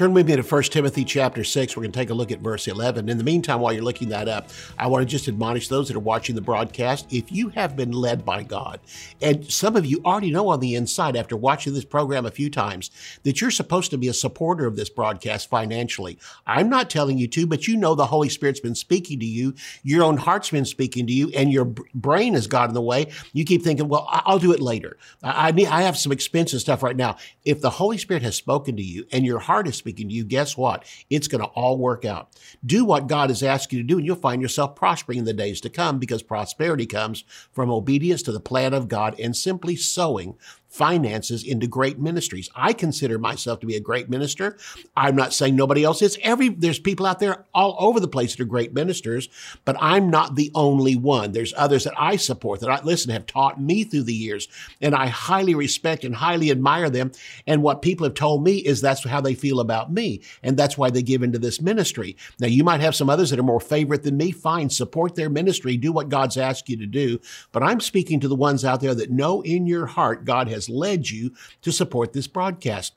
Turn 0.00 0.14
with 0.14 0.26
me 0.26 0.34
to 0.34 0.42
1 0.42 0.62
Timothy 0.62 1.04
chapter 1.04 1.44
6. 1.44 1.76
We're 1.76 1.82
going 1.82 1.92
to 1.92 1.98
take 1.98 2.08
a 2.08 2.14
look 2.14 2.32
at 2.32 2.38
verse 2.38 2.66
11. 2.66 3.10
In 3.10 3.18
the 3.18 3.22
meantime, 3.22 3.60
while 3.60 3.70
you're 3.70 3.82
looking 3.82 4.08
that 4.08 4.28
up, 4.28 4.48
I 4.78 4.86
want 4.86 5.02
to 5.02 5.06
just 5.06 5.28
admonish 5.28 5.68
those 5.68 5.88
that 5.88 5.96
are 5.98 6.00
watching 6.00 6.34
the 6.34 6.40
broadcast. 6.40 7.12
If 7.12 7.30
you 7.30 7.50
have 7.50 7.76
been 7.76 7.92
led 7.92 8.24
by 8.24 8.44
God, 8.44 8.80
and 9.20 9.44
some 9.52 9.76
of 9.76 9.84
you 9.84 10.00
already 10.02 10.30
know 10.30 10.48
on 10.48 10.60
the 10.60 10.74
inside 10.74 11.16
after 11.16 11.36
watching 11.36 11.74
this 11.74 11.84
program 11.84 12.24
a 12.24 12.30
few 12.30 12.48
times 12.48 12.90
that 13.24 13.42
you're 13.42 13.50
supposed 13.50 13.90
to 13.90 13.98
be 13.98 14.08
a 14.08 14.14
supporter 14.14 14.64
of 14.64 14.74
this 14.74 14.88
broadcast 14.88 15.50
financially. 15.50 16.18
I'm 16.46 16.70
not 16.70 16.88
telling 16.88 17.18
you 17.18 17.28
to, 17.28 17.46
but 17.46 17.68
you 17.68 17.76
know 17.76 17.94
the 17.94 18.06
Holy 18.06 18.30
Spirit's 18.30 18.60
been 18.60 18.74
speaking 18.74 19.20
to 19.20 19.26
you. 19.26 19.54
Your 19.82 20.02
own 20.02 20.16
heart's 20.16 20.48
been 20.48 20.64
speaking 20.64 21.06
to 21.08 21.12
you, 21.12 21.30
and 21.36 21.52
your 21.52 21.66
brain 21.66 22.32
has 22.32 22.46
got 22.46 22.70
in 22.70 22.74
the 22.74 22.80
way. 22.80 23.12
You 23.34 23.44
keep 23.44 23.62
thinking, 23.62 23.88
well, 23.88 24.08
I'll 24.10 24.38
do 24.38 24.54
it 24.54 24.60
later. 24.60 24.96
I 25.22 25.52
need, 25.52 25.66
I 25.66 25.82
have 25.82 25.98
some 25.98 26.10
expensive 26.10 26.62
stuff 26.62 26.82
right 26.82 26.96
now. 26.96 27.18
If 27.44 27.60
the 27.60 27.68
Holy 27.68 27.98
Spirit 27.98 28.22
has 28.22 28.34
spoken 28.34 28.76
to 28.76 28.82
you 28.82 29.04
and 29.12 29.26
your 29.26 29.40
heart 29.40 29.68
is 29.68 29.76
speaking, 29.76 29.89
speaking 29.90 30.08
to 30.08 30.14
you, 30.14 30.22
guess 30.22 30.56
what? 30.56 30.84
It's 31.10 31.26
going 31.26 31.42
to 31.42 31.48
all 31.48 31.76
work 31.76 32.04
out. 32.04 32.28
Do 32.64 32.84
what 32.84 33.08
God 33.08 33.28
has 33.28 33.42
asked 33.42 33.72
you 33.72 33.80
to 33.80 33.86
do, 33.86 33.98
and 33.98 34.06
you'll 34.06 34.14
find 34.14 34.40
yourself 34.40 34.76
prospering 34.76 35.18
in 35.18 35.24
the 35.24 35.32
days 35.32 35.60
to 35.62 35.68
come 35.68 35.98
because 35.98 36.22
prosperity 36.22 36.86
comes 36.86 37.24
from 37.50 37.72
obedience 37.72 38.22
to 38.22 38.32
the 38.32 38.38
plan 38.38 38.72
of 38.72 38.86
God 38.86 39.18
and 39.18 39.36
simply 39.36 39.74
sowing 39.74 40.36
finances 40.70 41.42
into 41.42 41.66
great 41.66 41.98
ministries. 41.98 42.48
I 42.54 42.72
consider 42.72 43.18
myself 43.18 43.58
to 43.60 43.66
be 43.66 43.74
a 43.74 43.80
great 43.80 44.08
minister. 44.08 44.56
I'm 44.96 45.16
not 45.16 45.34
saying 45.34 45.56
nobody 45.56 45.82
else 45.82 46.00
is. 46.00 46.16
Every 46.22 46.48
there's 46.48 46.78
people 46.78 47.06
out 47.06 47.18
there 47.18 47.44
all 47.52 47.76
over 47.78 47.98
the 47.98 48.08
place 48.08 48.34
that 48.34 48.42
are 48.42 48.46
great 48.46 48.72
ministers, 48.72 49.28
but 49.64 49.76
I'm 49.80 50.10
not 50.10 50.36
the 50.36 50.52
only 50.54 50.94
one. 50.94 51.32
There's 51.32 51.52
others 51.56 51.84
that 51.84 51.94
I 51.98 52.16
support 52.16 52.60
that 52.60 52.70
I 52.70 52.80
listen 52.84 53.10
have 53.10 53.26
taught 53.26 53.60
me 53.60 53.82
through 53.82 54.04
the 54.04 54.14
years, 54.14 54.48
and 54.80 54.94
I 54.94 55.08
highly 55.08 55.56
respect 55.56 56.04
and 56.04 56.14
highly 56.14 56.52
admire 56.52 56.88
them. 56.88 57.10
And 57.48 57.64
what 57.64 57.82
people 57.82 58.04
have 58.04 58.14
told 58.14 58.44
me 58.44 58.58
is 58.58 58.80
that's 58.80 59.04
how 59.04 59.20
they 59.20 59.34
feel 59.34 59.58
about 59.58 59.92
me, 59.92 60.22
and 60.42 60.56
that's 60.56 60.78
why 60.78 60.90
they 60.90 61.02
give 61.02 61.24
into 61.24 61.40
this 61.40 61.60
ministry. 61.60 62.16
Now 62.38 62.46
you 62.46 62.62
might 62.62 62.80
have 62.80 62.94
some 62.94 63.10
others 63.10 63.30
that 63.30 63.40
are 63.40 63.44
more 63.44 63.60
favorite 63.60 64.04
than 64.04 64.16
me. 64.16 64.30
Fine, 64.30 64.70
support 64.70 65.16
their 65.16 65.30
ministry, 65.30 65.76
do 65.76 65.90
what 65.90 66.08
God's 66.08 66.36
asked 66.36 66.68
you 66.68 66.76
to 66.76 66.86
do. 66.86 67.20
But 67.50 67.64
I'm 67.64 67.80
speaking 67.80 68.20
to 68.20 68.28
the 68.28 68.36
ones 68.36 68.64
out 68.64 68.80
there 68.80 68.94
that 68.94 69.10
know 69.10 69.40
in 69.40 69.66
your 69.66 69.86
heart 69.86 70.24
God 70.24 70.48
has 70.48 70.59
has 70.60 70.68
led 70.68 71.08
you 71.10 71.32
to 71.62 71.72
support 71.72 72.12
this 72.12 72.26
broadcast. 72.26 72.94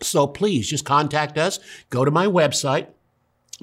So 0.00 0.26
please 0.26 0.68
just 0.68 0.84
contact 0.84 1.38
us. 1.38 1.58
Go 1.90 2.04
to 2.04 2.10
my 2.10 2.26
website, 2.26 2.88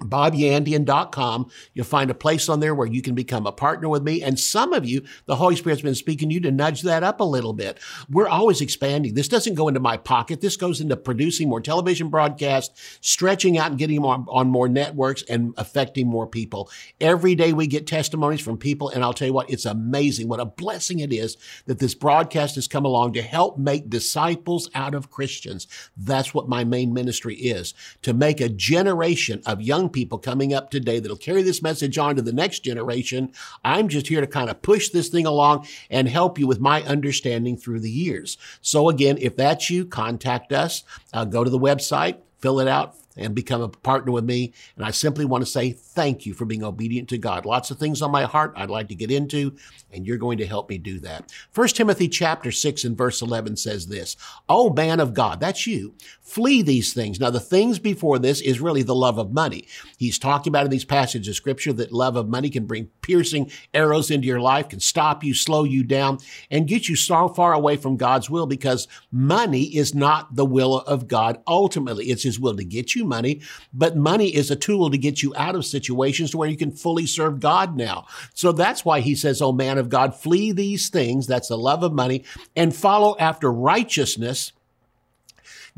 bobyandian.com. 0.02 1.50
You'll 1.74 1.86
find 1.86 2.12
a 2.12 2.16
place 2.16 2.50
on 2.50 2.60
there 2.60 2.76
where 2.76 2.88
you 2.88 3.02
can 3.02 3.16
become 3.16 3.48
a 3.48 3.52
partner 3.52 3.88
with 3.90 4.04
me. 4.04 4.22
And 4.22 4.40
some 4.40 4.74
of 4.74 4.86
you, 4.86 5.04
the 5.26 5.36
Holy 5.36 5.56
Spirit's 5.56 5.82
been 5.82 5.96
speaking 5.96 6.30
to 6.30 6.36
you 6.36 6.42
to 6.42 6.52
nudge 6.52 6.82
that 6.82 7.04
up 7.04 7.20
a 7.20 7.24
little 7.24 7.54
bit. 7.54 7.80
We're 8.10 8.28
always 8.28 8.62
expanding. 8.62 9.14
This 9.14 9.28
doesn't 9.28 9.56
go 9.56 9.68
into 9.68 9.80
my 9.80 9.98
pocket. 9.98 10.42
This 10.42 10.58
goes 10.58 10.82
into 10.82 10.98
producing 10.98 11.50
more 11.50 11.62
television 11.62 12.10
broadcasts, 12.10 13.00
stretching 13.02 13.58
out 13.58 13.72
and 13.72 13.80
getting 13.80 14.04
on, 14.04 14.26
on 14.30 14.50
more 14.50 14.68
networks 14.68 15.24
and 15.30 15.54
affecting 15.58 16.08
more 16.08 16.28
people. 16.28 16.70
Every 17.00 17.36
day 17.36 17.54
we 17.54 17.68
get 17.68 17.88
testimonies 17.88 18.42
from 18.42 18.58
people. 18.58 18.90
And 18.90 19.04
I'll 19.04 19.14
tell 19.14 19.28
you 19.28 19.34
what, 19.34 19.50
it's 19.50 19.66
amazing 19.66 20.28
what 20.28 20.40
a 20.40 20.46
blessing 20.46 21.00
it 21.00 21.14
is 21.14 21.38
that 21.66 21.80
this 21.80 21.96
broadcast 21.96 22.56
has 22.56 22.68
come 22.68 22.86
along 22.86 23.14
to 23.14 23.22
help 23.22 23.58
make 23.58 23.90
disciples 23.90 24.70
out 24.76 24.94
of 24.94 25.10
Christians. 25.10 25.68
That's 25.96 26.34
what 26.34 26.50
my 26.50 26.64
main 26.64 26.94
ministry 26.94 27.36
is 27.36 27.74
to 28.02 28.14
make 28.14 28.42
a 28.42 28.50
generation 28.50 29.42
of 29.46 29.62
young 29.62 29.85
young 29.86 29.92
people 29.92 30.18
coming 30.18 30.52
up 30.52 30.72
today 30.72 31.00
that'll 31.00 31.16
carry 31.16 31.44
this 31.44 31.62
message 31.62 31.98
on 31.98 32.16
to 32.16 32.22
the 32.22 32.34
next 32.34 32.62
generation. 32.62 33.32
I'm 33.64 33.88
just 33.88 34.08
here 34.08 34.20
to 34.22 34.28
kind 34.28 34.50
of 34.50 34.64
push 34.64 34.90
this 34.90 35.10
thing 35.10 35.28
along 35.28 35.68
and 35.92 36.10
help 36.10 36.40
you 36.40 36.48
with 36.48 36.60
my 36.60 36.82
understanding 36.84 37.56
through 37.56 37.82
the 37.82 37.92
years. 37.92 38.38
So 38.62 38.90
again, 38.90 39.18
if 39.20 39.36
that's 39.36 39.70
you, 39.70 39.86
contact 39.86 40.52
us. 40.52 40.84
Uh, 41.14 41.26
go 41.26 41.44
to 41.44 41.50
the 41.52 41.60
website, 41.60 42.18
fill 42.40 42.60
it 42.60 42.68
out, 42.68 42.96
and 43.18 43.36
become 43.36 43.62
a 43.62 43.70
partner 43.70 44.12
with 44.12 44.26
me. 44.26 44.54
And 44.76 44.86
I 44.86 44.92
simply 44.92 45.26
want 45.26 45.44
to 45.44 45.50
say 45.50 45.72
thank 45.72 46.26
you 46.26 46.34
for 46.34 46.46
being 46.46 46.64
obedient 46.64 47.10
to 47.10 47.18
God. 47.18 47.46
Lots 47.46 47.72
of 47.72 47.78
things 47.78 48.02
on 48.02 48.12
my 48.12 48.24
heart 48.24 48.54
I'd 48.56 48.70
like 48.70 48.90
to 48.90 48.96
get 48.96 49.12
into, 49.12 49.56
and 49.92 50.06
you're 50.06 50.18
going 50.18 50.38
to 50.40 50.46
help 50.46 50.70
me 50.70 50.78
do 50.78 51.00
that. 51.00 51.32
First 51.52 51.76
Timothy 51.76 52.08
chapter 52.08 52.52
6 52.52 52.84
and 52.84 52.98
verse 52.98 53.22
11 53.22 53.58
says 53.58 53.88
this, 53.88 54.18
Oh 54.50 54.72
man 54.72 55.00
of 55.00 55.14
God, 55.14 55.40
that's 55.40 55.66
you, 55.68 55.96
flee 56.22 56.62
these 56.62 56.94
things. 56.94 57.20
Now 57.20 57.30
the 57.30 57.40
things 57.40 57.80
before 57.80 58.20
this 58.20 58.42
is 58.42 58.62
really 58.62 58.84
the 58.84 58.96
love 58.96 59.18
of 59.18 59.32
money. 59.32 59.68
He's 59.98 60.20
talking 60.20 60.52
about 60.52 60.66
in 60.66 60.72
these 60.72 60.86
passages 60.86 61.28
of 61.28 61.36
scripture 61.36 61.74
that 61.74 61.92
love 61.92 62.16
of 62.16 62.30
money 62.30 62.50
can 62.50 62.66
bring 62.66 62.90
piercing 63.02 63.52
arrows 63.74 64.12
into 64.12 64.28
your 64.28 64.42
life, 64.42 64.70
can 64.70 64.80
stop 64.80 65.24
you, 65.24 65.34
slow 65.34 65.64
you 65.64 65.84
down, 65.84 66.20
and 66.52 66.68
get 66.68 66.90
you 66.90 66.96
so 66.96 67.28
far 67.30 67.54
away 67.54 67.78
from 67.78 67.98
God's 67.98 68.30
will 68.30 68.46
because 68.46 68.88
money 69.12 69.64
is 69.76 69.96
not 69.96 70.36
the 70.36 70.46
will 70.46 70.80
of 70.80 71.08
God 71.08 71.42
ultimately. 71.48 72.06
It's 72.06 72.24
his 72.24 72.40
will 72.40 72.56
to 72.58 72.64
get 72.64 72.96
you 72.96 73.05
money, 73.06 73.42
but 73.74 73.96
money 73.96 74.36
is 74.36 74.52
a 74.52 74.56
tool 74.56 74.90
to 74.90 74.98
get 74.98 75.24
you 75.24 75.34
out 75.36 75.56
of 75.56 75.66
situations 75.66 76.32
to 76.32 76.38
where 76.38 76.50
you 76.50 76.58
can 76.58 76.72
fully 76.72 77.06
serve 77.06 77.40
God 77.40 77.76
now. 77.76 78.06
So 78.34 78.52
that's 78.52 78.84
why 78.84 79.00
he 79.00 79.16
says, 79.16 79.42
Oh 79.42 79.52
man 79.52 79.78
of 79.78 79.90
God, 79.90 80.16
flee 80.16 80.52
these 80.52 80.90
things. 80.90 81.28
That's 81.28 81.48
the 81.48 81.58
love 81.58 81.84
of 81.84 81.94
money 81.94 82.24
and 82.56 82.76
follow 82.76 83.16
after 83.20 83.52
righteousness, 83.52 84.52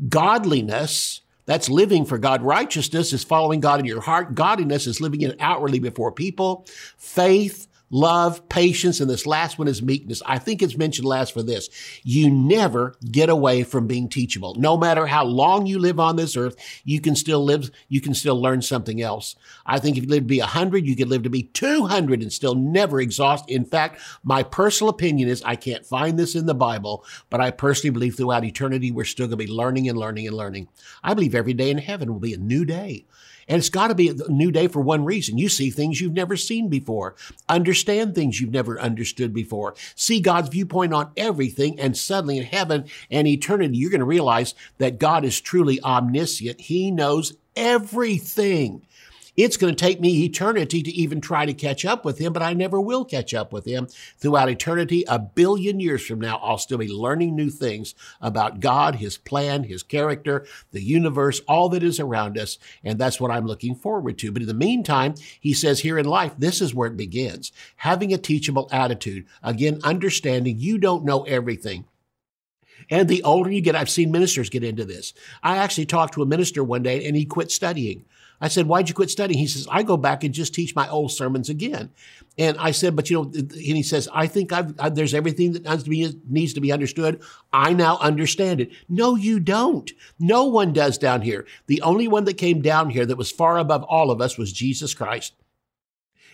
godliness, 0.08 1.20
that's 1.48 1.70
living 1.70 2.04
for 2.04 2.18
God. 2.18 2.42
Righteousness 2.42 3.14
is 3.14 3.24
following 3.24 3.60
God 3.60 3.80
in 3.80 3.86
your 3.86 4.02
heart. 4.02 4.34
Godliness 4.34 4.86
is 4.86 5.00
living 5.00 5.22
it 5.22 5.34
outwardly 5.40 5.78
before 5.78 6.12
people. 6.12 6.66
Faith, 6.98 7.67
love, 7.90 8.48
patience, 8.48 9.00
and 9.00 9.08
this 9.08 9.26
last 9.26 9.58
one 9.58 9.68
is 9.68 9.82
meekness. 9.82 10.22
I 10.26 10.38
think 10.38 10.62
it's 10.62 10.76
mentioned 10.76 11.06
last 11.06 11.32
for 11.32 11.42
this. 11.42 11.68
You 12.02 12.30
never 12.30 12.96
get 13.10 13.28
away 13.28 13.62
from 13.62 13.86
being 13.86 14.08
teachable. 14.08 14.54
No 14.56 14.76
matter 14.76 15.06
how 15.06 15.24
long 15.24 15.66
you 15.66 15.78
live 15.78 15.98
on 16.00 16.16
this 16.16 16.36
earth, 16.36 16.56
you 16.84 17.00
can 17.00 17.16
still 17.16 17.44
live, 17.44 17.70
you 17.88 18.00
can 18.00 18.14
still 18.14 18.40
learn 18.40 18.62
something 18.62 19.00
else. 19.00 19.36
I 19.66 19.78
think 19.78 19.96
if 19.96 20.04
you 20.04 20.10
live 20.10 20.24
to 20.24 20.26
be 20.26 20.40
100, 20.40 20.86
you 20.86 20.96
could 20.96 21.08
live 21.08 21.22
to 21.22 21.30
be 21.30 21.44
200 21.44 22.22
and 22.22 22.32
still 22.32 22.54
never 22.54 23.00
exhaust. 23.00 23.48
In 23.48 23.64
fact, 23.64 24.00
my 24.22 24.42
personal 24.42 24.90
opinion 24.90 25.28
is 25.28 25.42
I 25.42 25.56
can't 25.56 25.86
find 25.86 26.18
this 26.18 26.34
in 26.34 26.46
the 26.46 26.54
Bible, 26.54 27.04
but 27.30 27.40
I 27.40 27.50
personally 27.50 27.92
believe 27.92 28.16
throughout 28.16 28.44
eternity, 28.44 28.90
we're 28.90 29.04
still 29.04 29.26
going 29.26 29.38
to 29.38 29.44
be 29.44 29.52
learning 29.52 29.88
and 29.88 29.98
learning 29.98 30.26
and 30.26 30.36
learning. 30.36 30.68
I 31.02 31.14
believe 31.14 31.34
every 31.34 31.54
day 31.54 31.70
in 31.70 31.78
heaven 31.78 32.12
will 32.12 32.20
be 32.20 32.34
a 32.34 32.38
new 32.38 32.64
day. 32.64 33.06
And 33.48 33.58
it's 33.58 33.70
got 33.70 33.88
to 33.88 33.94
be 33.94 34.08
a 34.08 34.14
new 34.28 34.50
day 34.50 34.68
for 34.68 34.80
one 34.80 35.04
reason. 35.04 35.38
You 35.38 35.48
see 35.48 35.70
things 35.70 36.00
you've 36.00 36.12
never 36.12 36.36
seen 36.36 36.68
before, 36.68 37.16
understand 37.48 38.14
things 38.14 38.40
you've 38.40 38.52
never 38.52 38.78
understood 38.80 39.32
before, 39.32 39.74
see 39.94 40.20
God's 40.20 40.50
viewpoint 40.50 40.92
on 40.92 41.10
everything. 41.16 41.80
And 41.80 41.96
suddenly 41.96 42.38
in 42.38 42.44
heaven 42.44 42.84
and 43.10 43.26
eternity, 43.26 43.76
you're 43.78 43.90
going 43.90 44.00
to 44.00 44.06
realize 44.06 44.54
that 44.78 44.98
God 44.98 45.24
is 45.24 45.40
truly 45.40 45.80
omniscient. 45.82 46.60
He 46.60 46.90
knows 46.90 47.34
everything. 47.56 48.82
It's 49.38 49.56
going 49.56 49.72
to 49.72 49.84
take 49.84 50.00
me 50.00 50.24
eternity 50.24 50.82
to 50.82 50.90
even 50.90 51.20
try 51.20 51.46
to 51.46 51.54
catch 51.54 51.84
up 51.84 52.04
with 52.04 52.18
him, 52.18 52.32
but 52.32 52.42
I 52.42 52.54
never 52.54 52.80
will 52.80 53.04
catch 53.04 53.32
up 53.32 53.52
with 53.52 53.66
him. 53.66 53.86
Throughout 54.16 54.48
eternity, 54.48 55.04
a 55.06 55.20
billion 55.20 55.78
years 55.78 56.04
from 56.04 56.20
now, 56.20 56.38
I'll 56.38 56.58
still 56.58 56.78
be 56.78 56.88
learning 56.88 57.36
new 57.36 57.48
things 57.48 57.94
about 58.20 58.58
God, 58.58 58.96
his 58.96 59.16
plan, 59.16 59.62
his 59.62 59.84
character, 59.84 60.44
the 60.72 60.82
universe, 60.82 61.40
all 61.46 61.68
that 61.68 61.84
is 61.84 62.00
around 62.00 62.36
us. 62.36 62.58
And 62.82 62.98
that's 62.98 63.20
what 63.20 63.30
I'm 63.30 63.46
looking 63.46 63.76
forward 63.76 64.18
to. 64.18 64.32
But 64.32 64.42
in 64.42 64.48
the 64.48 64.54
meantime, 64.54 65.14
he 65.38 65.54
says 65.54 65.78
here 65.78 65.98
in 65.98 66.06
life, 66.06 66.34
this 66.36 66.60
is 66.60 66.74
where 66.74 66.88
it 66.88 66.96
begins. 66.96 67.52
Having 67.76 68.12
a 68.12 68.18
teachable 68.18 68.68
attitude. 68.72 69.24
Again, 69.44 69.78
understanding 69.84 70.58
you 70.58 70.78
don't 70.78 71.04
know 71.04 71.22
everything. 71.22 71.84
And 72.90 73.08
the 73.08 73.22
older 73.22 73.50
you 73.50 73.60
get, 73.60 73.76
I've 73.76 73.90
seen 73.90 74.10
ministers 74.10 74.50
get 74.50 74.64
into 74.64 74.84
this. 74.84 75.12
I 75.42 75.58
actually 75.58 75.86
talked 75.86 76.14
to 76.14 76.22
a 76.22 76.26
minister 76.26 76.64
one 76.64 76.82
day 76.82 77.06
and 77.06 77.16
he 77.16 77.24
quit 77.24 77.50
studying. 77.50 78.04
I 78.40 78.48
said, 78.48 78.66
Why'd 78.66 78.88
you 78.88 78.94
quit 78.94 79.10
studying? 79.10 79.38
He 79.38 79.46
says, 79.46 79.66
I 79.70 79.82
go 79.82 79.96
back 79.96 80.22
and 80.22 80.32
just 80.32 80.54
teach 80.54 80.74
my 80.74 80.88
old 80.88 81.10
sermons 81.10 81.48
again. 81.48 81.90
And 82.36 82.56
I 82.58 82.70
said, 82.70 82.94
But 82.94 83.10
you 83.10 83.16
know, 83.16 83.30
and 83.34 83.52
he 83.52 83.82
says, 83.82 84.08
I 84.12 84.26
think 84.26 84.52
I've, 84.52 84.78
I, 84.78 84.88
there's 84.90 85.14
everything 85.14 85.52
that 85.52 85.64
needs 85.64 85.82
to, 85.82 85.90
be, 85.90 86.20
needs 86.28 86.52
to 86.54 86.60
be 86.60 86.72
understood. 86.72 87.20
I 87.52 87.72
now 87.72 87.98
understand 87.98 88.60
it. 88.60 88.70
No, 88.88 89.16
you 89.16 89.40
don't. 89.40 89.90
No 90.20 90.44
one 90.44 90.72
does 90.72 90.98
down 90.98 91.22
here. 91.22 91.46
The 91.66 91.82
only 91.82 92.06
one 92.06 92.24
that 92.24 92.34
came 92.34 92.62
down 92.62 92.90
here 92.90 93.06
that 93.06 93.18
was 93.18 93.30
far 93.30 93.58
above 93.58 93.82
all 93.84 94.10
of 94.10 94.20
us 94.20 94.38
was 94.38 94.52
Jesus 94.52 94.94
Christ. 94.94 95.34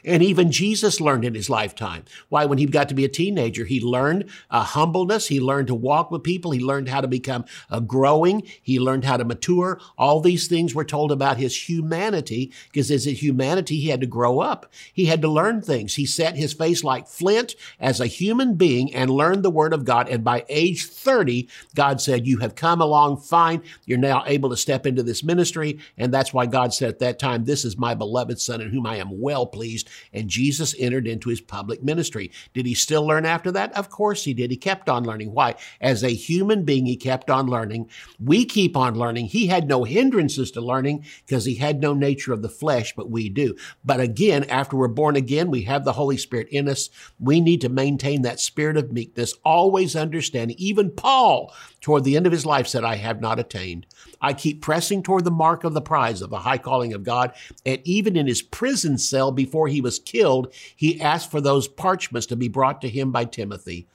And 0.04 0.22
even 0.22 0.52
Jesus 0.52 1.00
learned 1.00 1.24
in 1.24 1.34
his 1.34 1.48
lifetime. 1.48 2.04
Why, 2.28 2.44
when 2.44 2.58
he 2.58 2.66
got 2.66 2.90
to 2.90 2.94
be 2.94 3.06
a 3.06 3.08
teenager, 3.08 3.64
he 3.64 3.80
learned 3.80 4.28
uh, 4.50 4.62
humbleness. 4.62 5.28
He 5.28 5.40
learned 5.40 5.68
to 5.68 5.74
walk 5.74 6.10
with 6.10 6.22
people. 6.22 6.50
He 6.50 6.60
learned 6.60 6.90
how 6.90 7.00
to 7.00 7.08
become 7.08 7.46
uh, 7.70 7.80
growing. 7.80 8.42
He 8.62 8.78
learned 8.78 9.06
how 9.06 9.16
to 9.16 9.24
mature. 9.24 9.80
All 9.96 10.20
these 10.20 10.46
things 10.46 10.74
were 10.74 10.84
told 10.84 11.10
about 11.10 11.38
his 11.38 11.68
humanity 11.68 12.52
because 12.70 12.90
as 12.90 13.06
a 13.06 13.12
humanity, 13.12 13.80
he 13.80 13.88
had 13.88 14.02
to 14.02 14.06
grow 14.06 14.40
up. 14.40 14.70
He 14.92 15.06
had 15.06 15.22
to 15.22 15.28
learn 15.28 15.62
things. 15.62 15.94
He 15.94 16.04
set 16.04 16.36
his 16.36 16.52
face 16.52 16.84
like 16.84 17.08
flint 17.08 17.54
as 17.80 17.98
a 17.98 18.06
human 18.06 18.54
being 18.54 18.94
and 18.94 19.10
learned 19.10 19.42
the 19.42 19.50
word 19.50 19.72
of 19.72 19.86
God. 19.86 20.08
And 20.10 20.22
by 20.22 20.44
age 20.50 20.84
30, 20.84 21.48
God 21.74 22.02
said, 22.02 22.26
you 22.26 22.38
have 22.38 22.54
come 22.54 22.82
along 22.82 23.18
fine. 23.18 23.62
You're 23.86 23.98
now 23.98 24.22
able 24.26 24.50
to 24.50 24.56
step 24.56 24.86
into 24.86 25.02
this 25.02 25.24
ministry. 25.24 25.78
And 25.96 26.12
that's 26.12 26.34
why 26.34 26.44
God 26.44 26.74
said 26.74 26.90
at 26.90 26.98
that 26.98 27.18
time, 27.18 27.44
this 27.44 27.64
is 27.64 27.78
my 27.78 27.94
beloved 27.94 28.38
son 28.38 28.60
in 28.60 28.70
whom 28.70 28.86
I 28.86 28.96
am 28.96 29.20
well 29.20 29.46
pleased 29.46 29.88
and 30.12 30.28
Jesus 30.28 30.74
entered 30.78 31.06
into 31.06 31.28
his 31.28 31.40
public 31.40 31.82
ministry. 31.82 32.30
Did 32.52 32.66
he 32.66 32.74
still 32.74 33.06
learn 33.06 33.26
after 33.26 33.50
that? 33.52 33.72
Of 33.72 33.90
course 33.90 34.24
he 34.24 34.34
did. 34.34 34.50
He 34.50 34.56
kept 34.56 34.88
on 34.88 35.04
learning. 35.04 35.32
Why? 35.32 35.54
As 35.80 36.02
a 36.02 36.10
human 36.10 36.64
being, 36.64 36.86
he 36.86 36.96
kept 36.96 37.30
on 37.30 37.46
learning. 37.46 37.88
We 38.18 38.44
keep 38.44 38.76
on 38.76 38.94
learning. 38.94 39.26
He 39.26 39.46
had 39.46 39.68
no 39.68 39.84
hindrances 39.84 40.50
to 40.52 40.60
learning 40.60 41.04
because 41.26 41.44
he 41.44 41.56
had 41.56 41.80
no 41.80 41.94
nature 41.94 42.32
of 42.32 42.42
the 42.42 42.48
flesh, 42.48 42.94
but 42.94 43.10
we 43.10 43.28
do. 43.28 43.54
But 43.84 44.00
again, 44.00 44.44
after 44.44 44.76
we're 44.76 44.88
born 44.88 45.16
again, 45.16 45.50
we 45.50 45.62
have 45.62 45.84
the 45.84 45.92
Holy 45.92 46.16
Spirit 46.16 46.48
in 46.50 46.68
us. 46.68 46.90
We 47.18 47.40
need 47.40 47.60
to 47.62 47.68
maintain 47.68 48.22
that 48.22 48.40
spirit 48.40 48.76
of 48.76 48.92
meekness, 48.92 49.34
always 49.44 49.96
understanding. 49.96 50.56
Even 50.58 50.90
Paul, 50.90 51.52
toward 51.80 52.04
the 52.04 52.16
end 52.16 52.26
of 52.26 52.32
his 52.32 52.46
life, 52.46 52.66
said, 52.66 52.84
I 52.84 52.96
have 52.96 53.20
not 53.20 53.38
attained. 53.38 53.86
I 54.20 54.32
keep 54.32 54.62
pressing 54.62 55.02
toward 55.02 55.24
the 55.24 55.30
mark 55.30 55.64
of 55.64 55.74
the 55.74 55.80
prize 55.80 56.22
of 56.22 56.30
the 56.30 56.38
high 56.38 56.58
calling 56.58 56.92
of 56.92 57.04
God. 57.04 57.32
And 57.66 57.80
even 57.84 58.16
in 58.16 58.26
his 58.26 58.42
prison 58.42 58.98
cell 58.98 59.32
before 59.32 59.68
he 59.68 59.80
was 59.80 59.98
killed, 59.98 60.52
he 60.76 61.00
asked 61.00 61.30
for 61.30 61.40
those 61.40 61.68
parchments 61.68 62.26
to 62.28 62.36
be 62.36 62.48
brought 62.48 62.80
to 62.82 62.88
him 62.88 63.12
by 63.12 63.24
Timothy. 63.24 63.86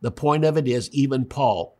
The 0.00 0.10
point 0.10 0.44
of 0.44 0.56
it 0.56 0.68
is, 0.68 0.90
even 0.90 1.24
Paul, 1.24 1.75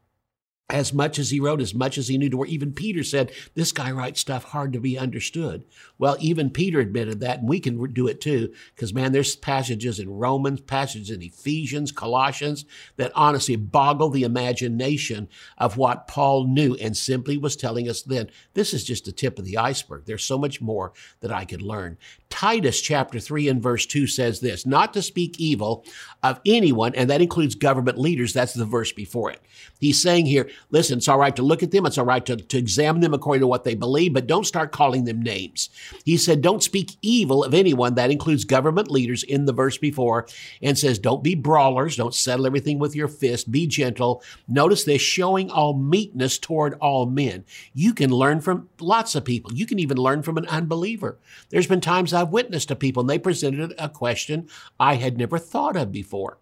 as 0.69 0.93
much 0.93 1.19
as 1.21 1.31
he 1.31 1.39
wrote, 1.39 1.61
as 1.61 1.75
much 1.75 1.97
as 1.97 2.09
he 2.09 2.19
knew 2.19 2.29
to 2.29 2.37
work. 2.37 2.49
Even 2.49 2.73
Peter 2.73 3.05
said, 3.05 3.31
This 3.55 3.71
guy 3.71 3.93
writes 3.93 4.21
stuff 4.21 4.43
hard 4.45 4.73
to 4.73 4.81
be 4.81 4.99
understood. 4.99 5.63
Well, 5.97 6.17
even 6.19 6.51
Peter 6.51 6.81
admitted 6.81 7.21
that, 7.21 7.39
and 7.39 7.49
we 7.49 7.61
can 7.61 7.93
do 7.93 8.09
it 8.09 8.21
too, 8.21 8.53
because 8.75 8.93
man, 8.93 9.13
there's 9.13 9.37
passages 9.37 10.01
in 10.01 10.11
Romans, 10.11 10.61
passages 10.61 11.11
in 11.11 11.23
Ephesians, 11.23 11.93
Colossians 11.93 12.65
that 12.97 13.13
honestly 13.15 13.55
boggle 13.55 14.11
the 14.11 14.25
imagination 14.25 15.29
of 15.57 15.77
what 15.77 16.09
Paul 16.09 16.49
knew 16.49 16.75
and 16.81 16.97
simply 16.97 17.39
was 17.39 17.55
telling 17.55 17.89
us 17.89 18.03
then. 18.03 18.29
This 18.55 18.75
is 18.75 18.83
just 18.83 19.05
the 19.05 19.13
tip 19.13 19.39
of 19.39 19.45
the 19.45 19.59
iceberg. 19.59 20.05
There's 20.07 20.25
so 20.25 20.39
much 20.39 20.61
more 20.61 20.93
that 21.21 21.33
I 21.33 21.45
could 21.45 21.63
learn. 21.63 21.97
Titus 22.37 22.83
chapter 22.83 23.19
3 23.19 23.49
and 23.49 23.63
verse 23.63 23.87
2 23.87 24.07
says 24.07 24.41
this 24.41 24.67
not 24.67 24.93
to 24.93 25.01
speak 25.01 25.41
evil 25.41 25.87
of 26.23 26.39
anyone, 26.45 26.95
and 26.95 27.09
that 27.09 27.23
includes 27.23 27.55
government 27.55 27.97
leaders. 27.97 28.35
That's 28.35 28.53
the 28.53 28.67
verse 28.67 28.93
before 28.93 29.31
it. 29.31 29.41
He's 29.81 30.03
saying 30.03 30.27
here, 30.27 30.51
listen, 30.71 30.99
it's 30.99 31.09
all 31.09 31.19
right 31.19 31.35
to 31.35 31.43
look 31.43 31.63
at 31.63 31.71
them, 31.71 31.87
it's 31.87 31.97
all 31.97 32.05
right 32.05 32.25
to, 32.27 32.37
to 32.37 32.59
examine 32.59 33.01
them 33.01 33.15
according 33.15 33.41
to 33.41 33.47
what 33.47 33.65
they 33.65 33.75
believe, 33.75 34.13
but 34.13 34.27
don't 34.27 34.47
start 34.47 34.71
calling 34.71 35.05
them 35.05 35.23
names. 35.23 35.71
He 36.05 36.19
said, 36.19 36.43
don't 36.43 36.63
speak 36.63 36.97
evil 37.01 37.43
of 37.43 37.55
anyone. 37.55 37.95
That 37.95 38.11
includes 38.11 38.45
government 38.45 38.91
leaders 38.91 39.23
in 39.23 39.47
the 39.47 39.55
verse 39.55 39.79
before, 39.79 40.27
and 40.61 40.79
says, 40.79 40.99
don't 40.99 41.25
be 41.25 41.35
brawlers, 41.35 41.97
don't 41.97 42.15
settle 42.15 42.45
everything 42.45 42.79
with 42.79 42.95
your 42.95 43.09
fist, 43.09 43.51
be 43.51 43.67
gentle. 43.67 44.23
Notice 44.47 44.85
this 44.85 45.01
showing 45.01 45.51
all 45.51 45.73
meekness 45.73 46.39
toward 46.39 46.75
all 46.81 47.07
men. 47.07 47.47
You 47.73 47.95
can 47.95 48.11
learn 48.11 48.43
from 48.43 48.69
lots 48.79 49.15
of 49.15 49.25
people. 49.25 49.55
You 49.55 49.65
can 49.65 49.79
even 49.79 49.97
learn 49.97 50.23
from 50.23 50.37
an 50.37 50.47
unbeliever. 50.49 51.19
There's 51.49 51.67
been 51.67 51.81
times 51.81 52.13
I've 52.13 52.26
witnessed 52.31 52.69
to 52.69 52.77
people 52.77 53.01
and 53.03 53.11
they 53.11 53.19
presented 53.19 53.75
a 53.79 53.89
question 53.89 54.49
I 54.79 54.95
had 54.95 55.19
never 55.19 55.39
thought 55.39 55.77
of 55.77 55.93
before. 55.93 56.39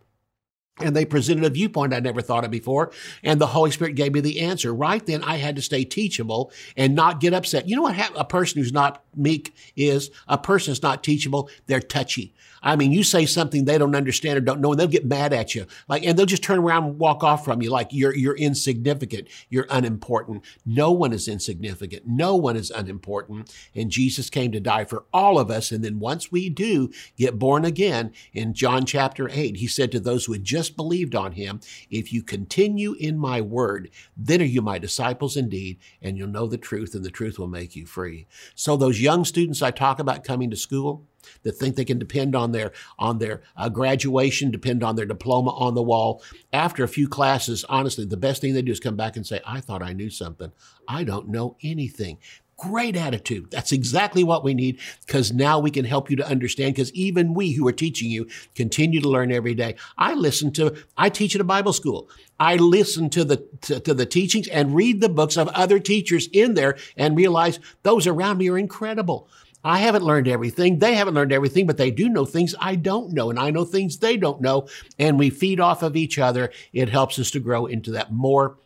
And 0.80 0.96
they 0.96 1.04
presented 1.04 1.44
a 1.44 1.50
viewpoint 1.50 1.94
I 1.94 2.00
never 2.00 2.20
thought 2.20 2.44
of 2.44 2.50
before. 2.50 2.90
And 3.22 3.40
the 3.40 3.46
Holy 3.46 3.70
Spirit 3.70 3.94
gave 3.94 4.12
me 4.12 4.20
the 4.20 4.40
answer. 4.40 4.74
Right 4.74 5.04
then, 5.06 5.22
I 5.22 5.36
had 5.36 5.54
to 5.54 5.62
stay 5.62 5.84
teachable 5.84 6.50
and 6.76 6.96
not 6.96 7.20
get 7.20 7.32
upset. 7.32 7.68
You 7.68 7.76
know 7.76 7.82
what 7.82 8.12
a 8.16 8.24
person 8.24 8.60
who's 8.60 8.72
not 8.72 9.04
meek 9.14 9.54
is? 9.76 10.10
A 10.26 10.36
person 10.36 10.72
who's 10.72 10.82
not 10.82 11.04
teachable, 11.04 11.48
they're 11.66 11.78
touchy. 11.78 12.34
I 12.64 12.77
mean, 12.77 12.90
you 12.90 13.05
say 13.05 13.27
something 13.27 13.64
they 13.64 13.79
don't 13.79 13.94
understand 13.94 14.38
or 14.38 14.40
don't 14.40 14.61
know, 14.61 14.72
and 14.72 14.81
they'll 14.81 14.88
get 14.88 15.05
mad 15.05 15.33
at 15.35 15.55
you. 15.55 15.66
Like, 15.87 16.05
and 16.05 16.18
they'll 16.18 16.27
just 16.27 16.42
turn 16.42 16.59
around 16.59 16.85
and 16.85 16.98
walk 16.98 17.22
off 17.22 17.44
from 17.44 17.61
you 17.61 17.70
like 17.70 17.88
you're, 17.90 18.16
you're 18.16 18.35
insignificant. 18.37 19.29
You're 19.50 19.66
unimportant. 19.68 20.42
No 20.64 20.90
one 20.90 21.12
is 21.12 21.29
insignificant. 21.29 22.07
No 22.07 22.35
one 22.35 22.57
is 22.57 22.70
unimportant. 22.70 23.55
And 23.74 23.90
Jesus 23.90 24.31
came 24.31 24.50
to 24.53 24.61
die 24.61 24.87
for 24.87 25.05
all 25.12 25.38
of 25.38 25.50
us. 25.50 25.70
And 25.70 25.85
then 25.85 26.00
once 26.00 26.33
we 26.33 26.48
do 26.48 26.90
get 27.16 27.38
born 27.38 27.64
again 27.64 28.12
in 28.33 28.55
John 28.55 28.87
chapter 28.87 29.29
eight, 29.31 29.57
he 29.57 29.66
said 29.66 29.92
to 29.92 30.00
those 30.00 30.24
who 30.24 30.33
had 30.33 30.44
just 30.44 30.74
believed 30.74 31.14
on 31.14 31.33
him, 31.33 31.61
if 31.90 32.12
you 32.12 32.22
continue 32.22 32.94
in 32.94 33.18
my 33.18 33.42
word, 33.42 33.90
then 34.16 34.40
are 34.40 34.44
you 34.44 34.62
my 34.62 34.79
disciples 34.79 35.37
indeed, 35.37 35.79
and 36.00 36.16
you'll 36.16 36.29
know 36.29 36.46
the 36.46 36.57
truth 36.57 36.94
and 36.94 37.05
the 37.05 37.11
truth 37.11 37.38
will 37.38 37.46
make 37.46 37.77
you 37.77 37.85
free. 37.85 38.27
So 38.55 38.77
those 38.77 39.03
young 39.03 39.27
students 39.27 39.61
I 39.61 39.70
talk 39.70 39.98
about 39.98 40.24
coming 40.24 40.48
to 40.50 40.57
school, 40.57 41.05
that 41.42 41.52
think 41.52 41.76
they 41.76 41.84
can 41.84 41.98
depend 41.98 42.34
on 42.34 42.52
their 42.52 42.72
on 42.98 43.18
their 43.18 43.42
uh, 43.56 43.68
graduation, 43.68 44.50
depend 44.50 44.82
on 44.82 44.96
their 44.96 45.06
diploma 45.06 45.50
on 45.50 45.74
the 45.74 45.82
wall. 45.82 46.22
After 46.52 46.84
a 46.84 46.88
few 46.88 47.08
classes, 47.08 47.64
honestly, 47.68 48.04
the 48.04 48.16
best 48.16 48.40
thing 48.40 48.54
they 48.54 48.62
do 48.62 48.72
is 48.72 48.80
come 48.80 48.96
back 48.96 49.16
and 49.16 49.26
say, 49.26 49.40
"I 49.46 49.60
thought 49.60 49.82
I 49.82 49.92
knew 49.92 50.10
something. 50.10 50.52
I 50.88 51.04
don't 51.04 51.28
know 51.28 51.56
anything." 51.62 52.18
Great 52.56 52.96
attitude. 52.96 53.50
That's 53.50 53.72
exactly 53.72 54.22
what 54.22 54.44
we 54.44 54.54
need 54.54 54.78
because 55.04 55.32
now 55.32 55.58
we 55.58 55.72
can 55.72 55.84
help 55.84 56.08
you 56.08 56.16
to 56.16 56.26
understand 56.26 56.74
because 56.74 56.92
even 56.92 57.34
we 57.34 57.52
who 57.52 57.66
are 57.66 57.72
teaching 57.72 58.10
you 58.10 58.28
continue 58.54 59.00
to 59.00 59.08
learn 59.08 59.32
every 59.32 59.54
day. 59.54 59.74
I 59.98 60.14
listen 60.14 60.52
to, 60.52 60.76
I 60.96 61.08
teach 61.08 61.34
at 61.34 61.40
a 61.40 61.44
Bible 61.44 61.72
school. 61.72 62.08
I 62.38 62.54
listen 62.54 63.10
to 63.10 63.24
the, 63.24 63.44
to, 63.62 63.80
to 63.80 63.92
the 63.92 64.06
teachings 64.06 64.46
and 64.46 64.74
read 64.74 65.00
the 65.00 65.08
books 65.08 65.37
of 65.37 65.48
other 65.48 65.80
teachers 65.80 66.28
in 66.32 66.54
there 66.54 66.76
and 66.96 67.16
realize 67.16 67.58
those 67.82 68.06
around 68.06 68.38
me 68.38 68.48
are 68.48 68.58
incredible. 68.58 69.28
I 69.64 69.79
haven't 69.79 70.05
learned 70.05 70.29
everything. 70.29 70.79
They 70.79 70.94
haven't 70.94 71.14
learned 71.14 71.33
everything, 71.33 71.66
but 71.66 71.79
they 71.79 71.90
do 71.90 72.09
know 72.09 72.27
things 72.27 72.55
I 72.61 72.77
don't 72.77 73.12
know, 73.12 73.31
and 73.31 73.38
I 73.38 73.50
know 73.50 73.64
things 73.64 73.96
they 73.96 74.18
don't 74.18 74.42
know. 74.42 74.68
And 74.98 75.18
we 75.18 75.31
feed 75.31 75.59
off 75.59 75.83
of 75.83 75.96
each 75.96 76.18
other. 76.18 76.53
It 76.72 76.90
helps 76.90 77.18
us 77.18 77.31
to 77.33 77.40
grow 77.40 77.66
into 77.66 77.90
that 77.92 78.12
more 78.12 78.59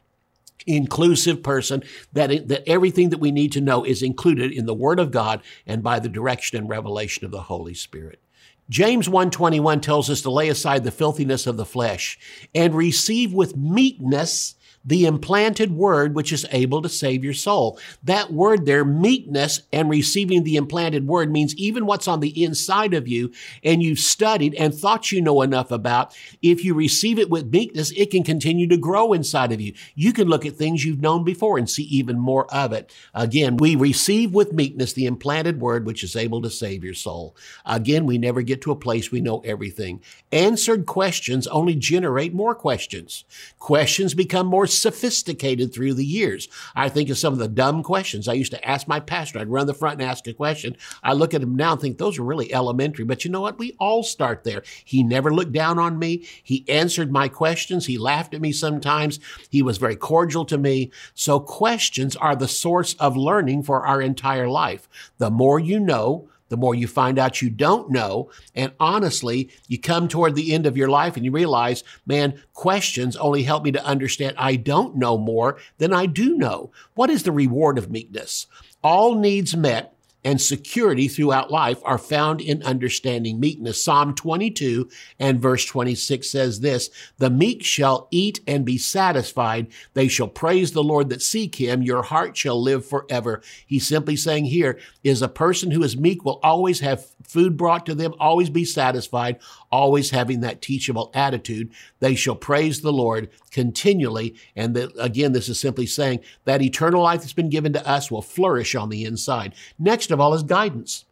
inclusive 0.67 1.43
person 1.43 1.83
that, 2.13 2.49
that 2.49 2.69
everything 2.69 3.11
that 3.11 3.21
we 3.21 3.31
need 3.31 3.53
to 3.53 3.61
know 3.61 3.85
is 3.85 4.03
included 4.03 4.53
in 4.53 4.67
the 4.67 4.75
word 4.75 4.99
of 4.99 5.11
God 5.13 5.41
and 5.67 5.83
by 5.83 6.01
the 6.01 6.09
direction 6.09 6.59
and 6.59 6.69
revelation 6.69 7.25
of 7.25 7.31
the 7.31 7.43
Holy 7.43 7.75
Spirit. 7.75 8.21
James 8.69 9.09
1:21 9.09 9.81
tells 9.81 10.11
us 10.11 10.21
to 10.21 10.31
lay 10.31 10.51
aside 10.51 10.85
the 10.85 10.91
filthiness 10.91 11.47
of 11.47 11.57
the 11.57 11.65
flesh 11.65 12.19
and 12.55 12.75
receive 12.75 13.33
with 13.33 13.57
meekness 13.57 14.57
the 14.89 15.05
implanted 15.05 15.71
word 15.71 16.15
which 16.15 16.33
is 16.33 16.47
able 16.51 16.81
to 16.81 16.89
save 16.89 17.23
your 17.23 17.35
soul. 17.35 17.79
That 18.03 18.33
word 18.33 18.65
there, 18.65 18.87
meekness 18.87 19.61
and 19.71 19.91
receiving 19.91 20.45
the 20.45 20.57
implanted 20.57 21.07
word 21.07 21.31
means 21.31 21.55
even 21.57 21.85
what's 21.85 22.09
on 22.09 22.21
the 22.21 22.43
inside 22.43 22.95
of 22.95 23.07
you 23.07 23.31
and 23.63 23.83
you've 23.83 23.99
studied 23.99 24.55
and 24.55 24.75
thought 24.75 25.13
you 25.13 25.21
know 25.21 25.43
enough 25.43 25.71
about, 25.71 26.17
if 26.41 26.65
you 26.65 26.73
receive 26.73 27.19
it 27.19 27.29
with 27.29 27.53
meekness, 27.53 27.93
it 27.93 28.11
can 28.11 28.25
continue 28.25 28.67
to 28.67 28.79
grow 28.79 29.13
inside 29.13 29.53
of 29.53 29.61
you. 29.61 29.75
You 29.95 30.15
can 30.15 30.27
look 30.27 30.47
at 30.47 30.57
things 30.57 30.85
you've 30.85 31.03
known 31.03 31.23
before 31.23 31.59
and 31.59 31.69
see 31.69 31.85
even 31.85 32.19
more 32.19 32.53
of 32.53 32.73
it. 32.73 32.91
Again, 33.13 33.59
we 33.59 33.77
receive 33.77 34.33
with 34.33 34.55
meekness 34.55 34.95
the 34.95 35.05
implanted 35.05 35.61
word 35.61 35.85
which 35.85 36.03
is 36.03 36.17
able 36.17 36.41
to 36.41 36.51
save 36.51 36.83
your 36.83 36.95
soul. 36.95 37.37
Again, 37.67 38.07
we 38.07 38.17
never 38.17 38.41
get 38.41 38.63
to 38.63 38.73
a 38.73 38.77
place 38.77 39.13
we 39.13 39.21
know 39.21 39.41
everything. 39.41 40.01
Answered 40.33 40.87
questions 40.87 41.47
only 41.47 41.75
generate 41.75 42.33
more 42.33 42.55
questions. 42.55 43.25
Questions 43.59 44.15
become 44.15 44.47
more 44.47 44.67
sophisticated 44.81 45.73
through 45.73 45.95
the 45.95 46.05
years. 46.05 46.49
I 46.75 46.89
think 46.89 47.11
of 47.11 47.19
some 47.19 47.33
of 47.33 47.39
the 47.39 47.49
dumb 47.49 47.83
questions 47.83 48.29
I 48.29 48.35
used 48.35 48.53
to 48.53 48.69
ask 48.69 48.89
my 48.89 49.01
pastor. 49.01 49.39
I'd 49.39 49.49
run 49.49 49.67
the 49.67 49.75
front 49.75 50.01
and 50.01 50.11
ask 50.11 50.27
a 50.27 50.33
question. 50.33 50.77
I 51.03 51.13
look 51.13 51.35
at 51.35 51.43
him 51.43 51.57
now 51.57 51.73
and 51.73 51.81
think 51.81 51.99
those 51.99 52.19
are 52.19 52.25
really 52.25 52.53
elementary, 52.53 53.05
but 53.05 53.25
you 53.25 53.31
know 53.31 53.41
what? 53.41 53.59
We 53.59 53.77
all 53.79 54.03
start 54.03 54.45
there. 54.45 54.63
He 54.85 55.03
never 55.03 55.33
looked 55.33 55.53
down 55.53 55.79
on 55.79 55.99
me. 55.99 56.27
He 56.43 56.65
answered 56.69 57.13
my 57.13 57.29
questions. 57.29 57.87
He 57.87 57.99
laughed 57.99 58.35
at 58.35 58.41
me 58.41 58.53
sometimes. 58.53 59.21
He 59.51 59.63
was 59.63 59.79
very 59.79 59.97
cordial 59.97 60.45
to 60.47 60.59
me. 60.59 60.91
So 61.15 61.41
questions 61.41 62.17
are 62.17 62.37
the 62.37 62.49
source 62.49 62.95
of 62.95 63.17
learning 63.17 63.65
for 63.65 63.87
our 63.87 64.01
entire 64.01 64.49
life. 64.49 64.89
The 65.19 65.31
more 65.31 65.59
you 65.59 65.81
know, 65.81 66.29
the 66.49 66.57
more 66.57 66.75
you 66.75 66.87
find 66.87 67.19
out 67.19 67.43
you 67.43 67.51
don't 67.51 67.91
know. 67.91 68.31
And 68.55 68.73
honestly, 68.81 69.51
you 69.67 69.79
come 69.79 70.09
toward 70.09 70.35
the 70.35 70.53
end 70.53 70.67
of 70.67 70.77
your 70.77 70.89
life 70.89 71.17
and 71.17 71.25
you 71.25 71.31
realize, 71.31 71.85
man, 72.07 72.41
questions 72.53 73.17
only 73.17 73.43
help 73.43 73.65
me 73.65 73.73
to 73.73 73.85
understand 73.85 74.35
I 74.39 74.57
don't 74.57 74.97
know 74.97 75.19
more 75.19 75.59
than 75.79 75.93
I 75.93 76.07
do 76.07 76.37
know. 76.37 76.71
What 76.95 77.11
is 77.11 77.23
the 77.23 77.33
reward 77.33 77.79
of 77.79 77.91
meekness? 77.91 78.47
All 78.83 79.15
needs 79.15 79.57
met 79.57 79.95
and 80.25 80.41
security 80.41 81.09
throughout 81.09 81.51
life 81.51 81.81
are 81.85 81.99
found 81.99 82.41
in 82.41 82.63
understanding 82.63 83.39
meekness. 83.39 83.83
Psalm 83.83 84.15
22 84.15 84.89
and 85.19 85.41
verse 85.41 85.65
26 85.65 86.29
says 86.29 86.61
this, 86.61 86.91
the 87.19 87.31
meek 87.31 87.65
shall 87.65 88.09
eat 88.11 88.41
and 88.47 88.65
be 88.65 88.79
satisfied. 88.79 89.69
They 89.95 90.09
shall 90.09 90.29
praise 90.29 90.73
the 90.73 90.83
Lord 90.83 91.09
that 91.11 91.23
seek 91.23 91.55
him. 91.55 91.83
Your 91.83 92.03
heart 92.03 92.37
shall 92.37 92.61
live 92.61 92.85
forever. 92.85 93.43
He's 93.67 93.87
simply 93.87 94.17
saying 94.17 94.47
here 94.47 94.79
is 95.05 95.23
a 95.23 95.29
person 95.29 95.71
who 95.71 95.83
is 95.83 95.97
meek 95.97 96.25
will 96.25 96.41
always 96.43 96.81
have 96.81 97.07
food 97.23 97.57
brought 97.57 97.87
to 97.87 97.95
them, 97.95 98.15
always 98.19 98.51
be 98.51 98.65
satisfied, 98.65 99.39
always 99.71 100.11
having 100.11 100.41
that 100.41 100.63
teachable 100.63 101.11
attitude. 101.15 101.71
They 102.01 102.15
shall 102.15 102.37
praise 102.37 102.81
the 102.81 102.93
Lord 102.93 103.31
continually. 103.51 104.35
And 104.57 104.75
that, 104.77 104.93
again, 104.99 105.33
this 105.33 105.49
is 105.49 105.61
simply 105.61 105.87
saying 105.87 106.21
that 106.45 106.63
eternal 106.63 107.03
life 107.03 107.21
that's 107.21 107.33
been 107.33 107.51
given 107.51 107.73
to 107.75 107.89
us 107.89 108.11
will 108.11 108.23
flourish 108.23 108.75
on 108.75 108.89
the 108.89 109.05
inside. 109.05 109.55
Next 109.79 110.11
of 110.11 110.21
all 110.21 110.35
is 110.35 110.43
guidance. 110.43 111.05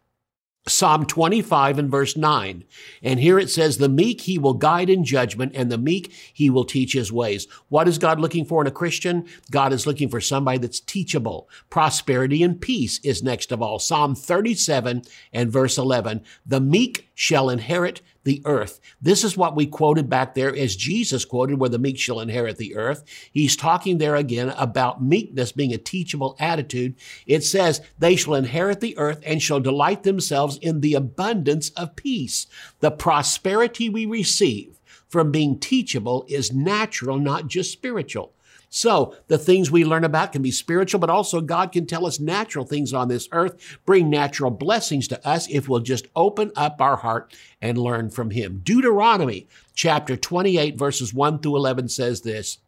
Psalm 0.69 1.07
25 1.07 1.79
and 1.79 1.91
verse 1.91 2.17
9. 2.17 2.65
And 3.01 3.21
here 3.21 3.39
it 3.39 3.51
says, 3.51 3.79
the 3.79 3.89
meek 3.89 4.23
he 4.23 4.37
will 4.37 4.55
guide 4.55 4.91
in 4.91 5.05
judgment 5.05 5.53
and 5.55 5.71
the 5.71 5.79
meek 5.79 6.13
he 6.35 6.51
will 6.51 6.65
teach 6.65 6.93
his 6.93 7.13
ways. 7.13 7.47
What 7.69 7.87
is 7.87 7.99
God 7.99 8.19
looking 8.19 8.45
for 8.45 8.63
in 8.63 8.67
a 8.67 8.73
Christian? 8.73 9.27
God 9.53 9.73
is 9.73 9.87
looking 9.87 10.09
for 10.09 10.21
somebody 10.21 10.59
that's 10.59 10.81
teachable. 10.81 11.49
Prosperity 11.71 12.43
and 12.43 12.61
peace 12.61 12.99
is 13.05 13.23
next 13.23 13.53
of 13.53 13.63
all. 13.63 13.79
Psalm 13.79 14.17
37 14.17 15.03
and 15.33 15.53
verse 15.53 15.79
11. 15.79 16.25
The 16.45 16.61
meek 16.61 17.06
shall 17.17 17.49
inherit 17.49 18.03
the 18.25 18.43
earth. 18.45 18.79
This 19.01 19.25
is 19.25 19.39
what 19.39 19.57
we 19.57 19.67
quoted 19.67 20.09
back 20.11 20.35
there 20.35 20.55
as 20.55 20.77
Jesus 20.77 21.25
quoted, 21.25 21.59
where 21.59 21.71
the 21.71 21.79
meek 21.79 21.99
shall 21.99 22.21
inherit 22.21 22.59
the 22.59 22.77
earth. 22.77 23.05
He's 23.33 23.57
talking 23.57 23.97
there 23.97 24.17
again 24.17 24.51
about 24.51 25.03
meekness 25.03 25.51
being 25.51 25.73
a 25.73 25.79
teachable 25.79 26.37
attitude. 26.39 26.95
It 27.27 27.43
says, 27.43 27.81
they 27.99 28.17
shall 28.17 28.35
inherit 28.35 28.81
the 28.81 28.99
earth 28.99 29.23
and 29.25 29.43
shall 29.43 29.61
delight 29.61 30.03
themselves 30.03 30.59
in 30.59 30.83
the 30.83 30.93
abundance 30.93 31.71
of 31.71 31.97
peace. 31.97 32.47
The 32.81 32.91
prosperity 32.91 33.89
we 33.89 34.05
receive 34.05 34.79
from 35.09 35.33
being 35.33 35.59
teachable 35.59 36.27
is 36.29 36.53
natural, 36.53 37.19
not 37.19 37.47
just 37.47 37.73
spiritual. 37.73 38.33
So 38.69 39.15
the 39.29 39.39
things 39.39 39.71
we 39.71 39.85
learn 39.85 40.05
about 40.05 40.33
can 40.33 40.43
be 40.43 40.51
spiritual, 40.51 41.01
but 41.01 41.11
also 41.11 41.41
God 41.41 41.73
can 41.73 41.87
tell 41.87 42.07
us 42.07 42.21
natural 42.21 42.65
things 42.65 42.93
on 42.93 43.09
this 43.09 43.29
earth, 43.33 43.79
bring 43.87 44.11
natural 44.11 44.51
blessings 44.51 45.09
to 45.09 45.27
us 45.27 45.49
if 45.49 45.69
we'll 45.69 45.81
just 45.81 46.09
open 46.15 46.53
up 46.57 46.81
our 46.81 46.97
heart 46.97 47.35
and 47.61 47.79
learn 47.79 48.11
from 48.11 48.31
Him. 48.31 48.61
Deuteronomy 48.63 49.47
chapter 49.75 50.17
28 50.17 50.77
verses 50.77 51.15
1 51.15 51.39
through 51.39 51.57
11 51.57 51.89
says 51.89 52.23
this, 52.23 52.59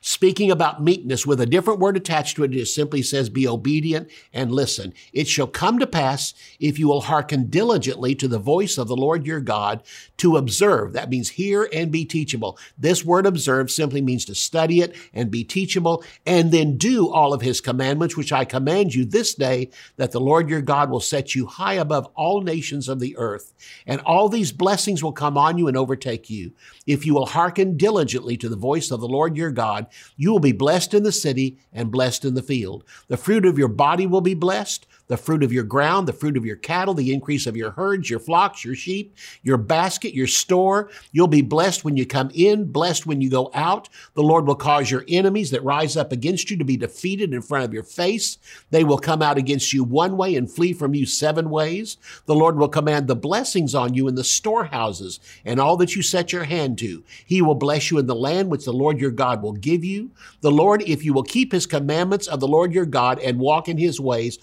speaking 0.00 0.50
about 0.50 0.82
meekness 0.82 1.26
with 1.26 1.40
a 1.40 1.46
different 1.46 1.80
word 1.80 1.96
attached 1.96 2.36
to 2.36 2.44
it. 2.44 2.54
It 2.54 2.66
simply 2.66 3.02
says, 3.02 3.28
be 3.28 3.46
obedient 3.46 4.10
and 4.32 4.52
listen. 4.52 4.94
It 5.12 5.28
shall 5.28 5.46
come 5.46 5.78
to 5.78 5.86
pass 5.86 6.34
if 6.60 6.78
you 6.78 6.88
will 6.88 7.02
hearken 7.02 7.50
diligently 7.50 8.14
to 8.16 8.28
the 8.28 8.38
voice 8.38 8.78
of 8.78 8.88
the 8.88 8.96
Lord 8.96 9.26
your 9.26 9.40
God 9.40 9.82
to 10.18 10.36
observe. 10.36 10.92
That 10.92 11.10
means 11.10 11.30
hear 11.30 11.68
and 11.72 11.90
be 11.90 12.04
teachable. 12.04 12.58
This 12.76 13.04
word 13.04 13.26
observe 13.26 13.70
simply 13.70 14.00
means 14.00 14.24
to 14.26 14.34
study 14.34 14.80
it 14.80 14.94
and 15.12 15.30
be 15.30 15.44
teachable 15.44 16.04
and 16.26 16.52
then 16.52 16.76
do 16.76 17.08
all 17.08 17.32
of 17.32 17.42
his 17.42 17.60
commandments, 17.60 18.16
which 18.16 18.32
I 18.32 18.44
command 18.44 18.94
you 18.94 19.04
this 19.04 19.34
day 19.34 19.70
that 19.96 20.12
the 20.12 20.20
Lord 20.20 20.48
your 20.48 20.62
God 20.62 20.90
will 20.90 21.00
set 21.00 21.34
you 21.34 21.46
high 21.46 21.74
above 21.74 22.08
all 22.14 22.40
nations 22.40 22.88
of 22.88 23.00
the 23.00 23.16
earth. 23.16 23.52
And 23.86 24.00
all 24.02 24.28
these 24.28 24.52
blessings 24.52 25.02
will 25.02 25.12
come 25.12 25.36
on 25.36 25.58
you 25.58 25.68
and 25.68 25.76
overtake 25.76 26.30
you. 26.30 26.52
If 26.86 27.04
you 27.04 27.14
will 27.14 27.26
hearken 27.26 27.76
diligently 27.76 28.36
to 28.38 28.48
the 28.48 28.56
voice 28.56 28.90
of 28.90 29.00
the 29.00 29.08
Lord 29.08 29.36
your 29.36 29.50
God, 29.50 29.86
you 30.16 30.32
will 30.32 30.38
be 30.38 30.52
blessed 30.52 30.94
in 30.94 31.02
the 31.02 31.12
city 31.12 31.58
and 31.72 31.90
blessed 31.90 32.24
in 32.24 32.34
the 32.34 32.42
field. 32.42 32.84
The 33.08 33.16
fruit 33.16 33.46
of 33.46 33.58
your 33.58 33.68
body 33.68 34.06
will 34.06 34.20
be 34.20 34.34
blessed 34.34 34.86
the 35.08 35.16
fruit 35.16 35.42
of 35.42 35.52
your 35.52 35.64
ground, 35.64 36.06
the 36.06 36.12
fruit 36.12 36.36
of 36.36 36.46
your 36.46 36.56
cattle, 36.56 36.94
the 36.94 37.12
increase 37.12 37.46
of 37.46 37.56
your 37.56 37.72
herds, 37.72 38.08
your 38.08 38.20
flocks, 38.20 38.64
your 38.64 38.74
sheep, 38.74 39.16
your 39.42 39.56
basket, 39.56 40.14
your 40.14 40.26
store. 40.26 40.90
You'll 41.12 41.26
be 41.26 41.42
blessed 41.42 41.84
when 41.84 41.96
you 41.96 42.06
come 42.06 42.30
in, 42.34 42.70
blessed 42.70 43.06
when 43.06 43.20
you 43.20 43.30
go 43.30 43.50
out. 43.54 43.88
The 44.14 44.22
Lord 44.22 44.46
will 44.46 44.54
cause 44.54 44.90
your 44.90 45.04
enemies 45.08 45.50
that 45.50 45.64
rise 45.64 45.96
up 45.96 46.12
against 46.12 46.50
you 46.50 46.56
to 46.58 46.64
be 46.64 46.76
defeated 46.76 47.34
in 47.34 47.42
front 47.42 47.64
of 47.64 47.74
your 47.74 47.82
face. 47.82 48.38
They 48.70 48.84
will 48.84 48.98
come 48.98 49.22
out 49.22 49.38
against 49.38 49.72
you 49.72 49.82
one 49.82 50.16
way 50.16 50.36
and 50.36 50.50
flee 50.50 50.72
from 50.72 50.94
you 50.94 51.06
seven 51.06 51.50
ways. 51.50 51.96
The 52.26 52.34
Lord 52.34 52.58
will 52.58 52.68
command 52.68 53.08
the 53.08 53.16
blessings 53.16 53.74
on 53.74 53.94
you 53.94 54.08
in 54.08 54.14
the 54.14 54.24
storehouses 54.24 55.20
and 55.44 55.58
all 55.58 55.76
that 55.78 55.96
you 55.96 56.02
set 56.02 56.32
your 56.32 56.44
hand 56.44 56.78
to. 56.78 57.02
He 57.24 57.40
will 57.42 57.54
bless 57.54 57.90
you 57.90 57.98
in 57.98 58.06
the 58.06 58.14
land 58.14 58.50
which 58.50 58.64
the 58.64 58.72
Lord 58.72 59.00
your 59.00 59.10
God 59.10 59.42
will 59.42 59.52
give 59.52 59.84
you. 59.84 60.10
The 60.42 60.50
Lord, 60.50 60.82
if 60.82 61.04
you 61.04 61.14
will 61.14 61.22
keep 61.22 61.52
his 61.52 61.66
commandments 61.66 62.26
of 62.26 62.40
the 62.40 62.48
Lord 62.48 62.74
your 62.74 62.86
God 62.86 63.18
and 63.20 63.38
walk 63.38 63.68
in 63.68 63.78
his 63.78 63.98
ways, 63.98 64.38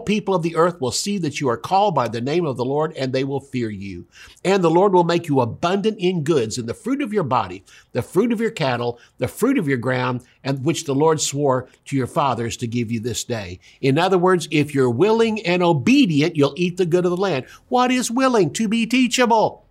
people 0.00 0.34
of 0.34 0.42
the 0.42 0.56
earth 0.56 0.80
will 0.80 0.90
see 0.90 1.18
that 1.18 1.40
you 1.40 1.48
are 1.48 1.56
called 1.56 1.94
by 1.94 2.08
the 2.08 2.20
name 2.20 2.44
of 2.44 2.56
the 2.56 2.64
Lord 2.64 2.92
and 2.96 3.12
they 3.12 3.24
will 3.24 3.40
fear 3.40 3.70
you. 3.70 4.06
And 4.44 4.62
the 4.62 4.70
Lord 4.70 4.92
will 4.92 5.04
make 5.04 5.28
you 5.28 5.40
abundant 5.40 5.98
in 5.98 6.24
goods, 6.24 6.58
in 6.58 6.66
the 6.66 6.74
fruit 6.74 7.02
of 7.02 7.12
your 7.12 7.24
body, 7.24 7.64
the 7.92 8.02
fruit 8.02 8.32
of 8.32 8.40
your 8.40 8.50
cattle, 8.50 8.98
the 9.18 9.28
fruit 9.28 9.58
of 9.58 9.68
your 9.68 9.78
ground, 9.78 10.22
and 10.42 10.64
which 10.64 10.84
the 10.84 10.94
Lord 10.94 11.20
swore 11.20 11.68
to 11.86 11.96
your 11.96 12.06
fathers 12.06 12.56
to 12.58 12.66
give 12.66 12.90
you 12.90 13.00
this 13.00 13.24
day. 13.24 13.60
In 13.80 13.98
other 13.98 14.18
words, 14.18 14.48
if 14.50 14.74
you're 14.74 14.90
willing 14.90 15.44
and 15.46 15.62
obedient, 15.62 16.36
you'll 16.36 16.54
eat 16.56 16.76
the 16.76 16.86
good 16.86 17.04
of 17.04 17.10
the 17.10 17.16
land. 17.16 17.46
What 17.68 17.90
is 17.90 18.10
willing? 18.10 18.52
To 18.54 18.68
be 18.68 18.86
teachable. 18.86 19.66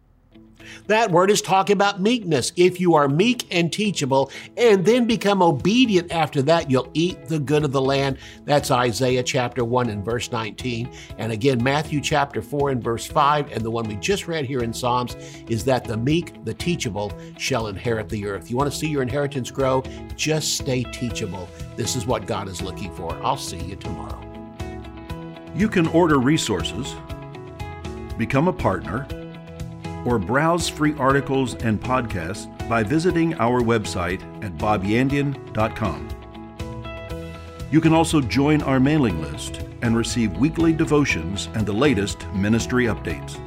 That 0.88 1.12
word 1.12 1.30
is 1.30 1.42
talking 1.42 1.74
about 1.74 2.02
meekness. 2.02 2.52
If 2.56 2.80
you 2.80 2.96
are 2.96 3.08
meek 3.08 3.48
and 3.52 3.72
teachable 3.72 4.32
and 4.58 4.86
then 4.86 5.06
become 5.06 5.42
obedient 5.42 6.12
after 6.12 6.42
that, 6.44 6.70
you'll 6.70 6.90
eat 6.94 7.28
the 7.28 7.40
good 7.40 7.64
of 7.64 7.72
the 7.72 7.82
land. 7.82 8.18
That's 8.46 8.72
Isaiah 8.72 9.24
chapter 9.24 9.64
1 9.64 9.90
and 9.90 10.04
verse 10.04 10.32
19. 10.32 10.90
And 11.18 11.32
again, 11.32 11.64
Matthew 11.64 12.02
chapter 12.02 12.42
4 12.42 12.72
and 12.72 12.84
verse 12.84 13.06
5. 13.06 13.52
And 13.52 13.64
the 13.64 13.72
one 13.72 13.88
we 13.88 13.96
just 13.96 14.28
read 14.28 14.46
here 14.46 14.64
in 14.64 14.74
Psalms 14.74 15.16
is 15.48 15.64
that 15.66 15.84
the 15.84 15.98
meek, 15.98 16.44
the 16.46 16.54
teachable, 16.54 17.12
shall 17.38 17.68
inherit 17.68 18.10
the 18.10 18.26
earth. 18.26 18.50
You 18.50 18.58
want 18.58 18.72
to 18.72 18.78
see 18.78 18.88
your 18.88 19.02
inheritance 19.02 19.52
grow? 19.52 19.84
Just 20.16 20.58
stay 20.58 20.84
teachable. 20.84 21.50
This 21.76 21.96
is 21.96 22.06
what 22.06 22.26
God 22.26 22.48
is 22.48 22.62
looking 22.62 22.94
for. 22.96 23.14
I'll 23.24 23.38
see 23.38 23.60
you 23.60 23.76
tomorrow. 23.76 24.20
You 25.56 25.68
can 25.68 25.88
order 25.88 26.20
resources, 26.20 26.96
become 28.18 28.48
a 28.48 28.54
partner, 28.54 29.08
or 30.06 30.20
browse 30.20 30.70
free 30.70 30.96
articles 30.98 31.56
and 31.56 31.82
podcasts 31.82 32.48
by 32.70 32.84
visiting 32.84 33.34
our 33.36 33.62
website 33.62 34.22
at 34.44 34.58
bobyandian.com. 34.58 36.08
You 37.72 37.82
can 37.82 37.94
also 37.94 38.20
join 38.22 38.62
our 38.64 38.80
mailing 38.80 39.22
list 39.22 39.66
and 39.82 39.96
receive 39.96 40.38
weekly 40.38 40.74
devotions 40.74 41.50
and 41.54 41.66
the 41.66 41.74
latest 41.74 42.28
ministry 42.34 42.86
updates. 42.86 43.40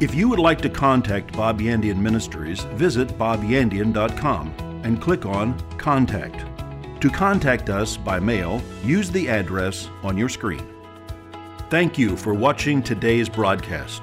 If 0.00 0.14
you 0.14 0.28
would 0.28 0.38
like 0.38 0.60
to 0.62 0.70
contact 0.70 1.32
Bob 1.32 1.60
Yandian 1.60 1.98
Ministries, 1.98 2.60
visit 2.74 3.08
bobyandian.com 3.18 4.54
and 4.84 5.00
click 5.00 5.26
on 5.26 5.58
Contact. 5.76 6.44
To 7.00 7.10
contact 7.10 7.70
us 7.70 7.96
by 7.96 8.20
mail, 8.20 8.62
use 8.84 9.10
the 9.10 9.28
address 9.28 9.88
on 10.02 10.16
your 10.16 10.28
screen. 10.28 10.66
Thank 11.70 11.98
you 11.98 12.16
for 12.16 12.34
watching 12.34 12.82
today's 12.82 13.28
broadcast. 13.28 14.02